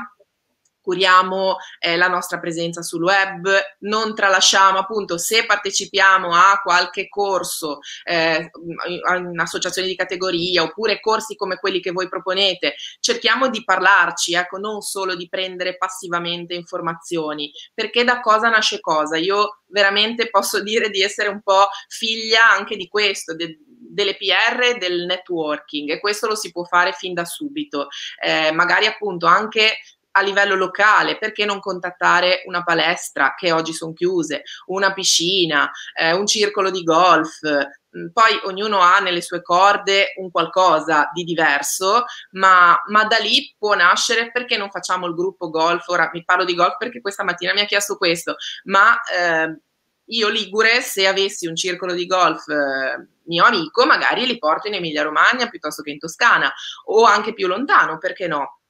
curiamo 0.82 1.56
eh, 1.78 1.96
la 1.96 2.08
nostra 2.08 2.38
presenza 2.38 2.82
sul 2.82 3.04
web, 3.04 3.48
non 3.80 4.14
tralasciamo 4.14 4.78
appunto 4.78 5.16
se 5.16 5.46
partecipiamo 5.46 6.34
a 6.34 6.60
qualche 6.62 7.08
corso, 7.08 7.78
eh, 8.04 8.50
a 9.08 9.16
un'associazione 9.16 9.88
di 9.88 9.96
categoria 9.96 10.62
oppure 10.62 11.00
corsi 11.00 11.36
come 11.36 11.56
quelli 11.56 11.80
che 11.80 11.92
voi 11.92 12.08
proponete, 12.08 12.74
cerchiamo 13.00 13.48
di 13.48 13.64
parlarci, 13.64 14.34
ecco, 14.34 14.58
non 14.58 14.80
solo 14.80 15.14
di 15.14 15.28
prendere 15.28 15.76
passivamente 15.76 16.54
informazioni, 16.54 17.50
perché 17.72 18.04
da 18.04 18.20
cosa 18.20 18.48
nasce 18.48 18.80
cosa? 18.80 19.16
Io 19.16 19.62
veramente 19.68 20.28
posso 20.28 20.62
dire 20.62 20.90
di 20.90 21.02
essere 21.02 21.28
un 21.28 21.40
po' 21.42 21.68
figlia 21.88 22.50
anche 22.50 22.76
di 22.76 22.88
questo, 22.88 23.34
de- 23.34 23.58
delle 23.92 24.16
PR 24.16 24.78
del 24.78 25.04
networking 25.04 25.90
e 25.90 26.00
questo 26.00 26.26
lo 26.26 26.34
si 26.34 26.50
può 26.50 26.64
fare 26.64 26.92
fin 26.92 27.14
da 27.14 27.24
subito. 27.24 27.88
Eh, 28.22 28.50
magari 28.52 28.86
appunto 28.86 29.26
anche 29.26 29.76
a 30.12 30.20
livello 30.22 30.54
locale, 30.54 31.18
perché 31.18 31.44
non 31.44 31.60
contattare 31.60 32.42
una 32.46 32.62
palestra 32.62 33.34
che 33.36 33.52
oggi 33.52 33.72
sono 33.72 33.92
chiuse, 33.92 34.42
una 34.66 34.92
piscina, 34.92 35.70
eh, 35.94 36.12
un 36.12 36.26
circolo 36.26 36.70
di 36.70 36.82
golf, 36.82 37.40
mm, 37.42 38.08
poi 38.12 38.40
ognuno 38.44 38.80
ha 38.80 38.98
nelle 39.00 39.20
sue 39.20 39.42
corde 39.42 40.12
un 40.16 40.30
qualcosa 40.30 41.10
di 41.12 41.24
diverso, 41.24 42.04
ma, 42.32 42.80
ma, 42.88 43.04
da 43.04 43.18
lì 43.18 43.54
può 43.58 43.74
nascere 43.74 44.30
perché 44.30 44.56
non 44.56 44.70
facciamo 44.70 45.06
il 45.06 45.14
gruppo 45.14 45.50
golf. 45.50 45.86
Ora 45.88 46.10
mi 46.12 46.24
parlo 46.24 46.44
di 46.44 46.54
golf 46.54 46.76
perché 46.76 47.00
questa 47.00 47.24
mattina 47.24 47.52
mi 47.52 47.60
ha 47.60 47.66
chiesto 47.66 47.96
questo, 47.96 48.36
ma 48.64 49.00
eh, 49.02 49.56
io 50.06 50.28
Ligure, 50.28 50.80
se 50.80 51.06
avessi 51.06 51.46
un 51.46 51.56
circolo 51.56 51.94
di 51.94 52.06
golf 52.06 52.46
eh, 52.48 53.06
mio 53.26 53.44
amico, 53.44 53.86
magari 53.86 54.26
li 54.26 54.38
porto 54.38 54.68
in 54.68 54.74
Emilia 54.74 55.02
Romagna 55.02 55.48
piuttosto 55.48 55.82
che 55.82 55.90
in 55.90 55.98
Toscana 55.98 56.52
o 56.86 57.04
anche 57.04 57.32
più 57.34 57.46
lontano, 57.46 57.98
perché 57.98 58.26
no? 58.26 58.61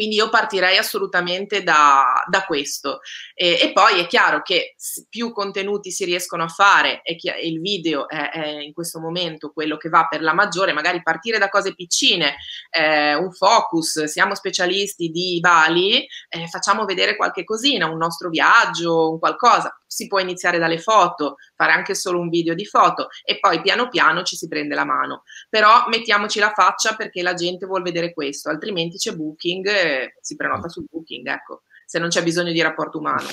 Quindi 0.00 0.16
io 0.16 0.30
partirei 0.30 0.78
assolutamente 0.78 1.62
da, 1.62 2.24
da 2.26 2.46
questo. 2.46 3.00
E, 3.34 3.58
e, 3.60 3.70
poi 3.72 4.00
è 4.00 4.06
chiaro 4.06 4.40
che 4.40 4.74
più 5.10 5.30
contenuti 5.30 5.90
si 5.90 6.06
riescono 6.06 6.44
a 6.44 6.48
fare 6.48 7.02
e 7.02 7.18
il 7.42 7.60
video 7.60 8.08
è, 8.08 8.30
è, 8.30 8.48
in 8.62 8.72
questo 8.72 8.98
momento 8.98 9.52
quello 9.52 9.76
che 9.76 9.90
va 9.90 10.06
per 10.08 10.22
la 10.22 10.32
maggiore, 10.32 10.72
magari 10.72 11.02
partire 11.02 11.36
da 11.36 11.50
cose 11.50 11.74
piccine, 11.74 12.36
eh, 12.70 13.14
un 13.14 13.30
focus, 13.30 14.04
siamo 14.04 14.34
specialisti 14.34 15.10
di 15.10 15.38
Bali, 15.38 16.06
eh, 16.30 16.48
facciamo 16.48 16.86
vedere 16.86 17.14
qualche 17.14 17.44
cosina, 17.44 17.86
un 17.86 17.98
nostro 17.98 18.30
viaggio, 18.30 19.10
un 19.10 19.18
qualcosa. 19.18 19.79
Si 19.92 20.06
può 20.06 20.20
iniziare 20.20 20.58
dalle 20.58 20.78
foto, 20.78 21.36
fare 21.56 21.72
anche 21.72 21.96
solo 21.96 22.20
un 22.20 22.28
video 22.28 22.54
di 22.54 22.64
foto 22.64 23.08
e 23.24 23.40
poi 23.40 23.60
piano 23.60 23.88
piano 23.88 24.22
ci 24.22 24.36
si 24.36 24.46
prende 24.46 24.76
la 24.76 24.84
mano. 24.84 25.24
Però 25.48 25.86
mettiamoci 25.88 26.38
la 26.38 26.52
faccia 26.54 26.94
perché 26.94 27.22
la 27.22 27.34
gente 27.34 27.66
vuole 27.66 27.82
vedere 27.82 28.12
questo, 28.12 28.50
altrimenti 28.50 28.98
c'è 28.98 29.14
booking 29.16 30.12
si 30.20 30.36
prenota 30.36 30.68
sul 30.68 30.86
booking, 30.88 31.26
ecco, 31.26 31.62
se 31.84 31.98
non 31.98 32.08
c'è 32.08 32.22
bisogno 32.22 32.52
di 32.52 32.62
rapporto 32.62 32.98
umano. 32.98 33.28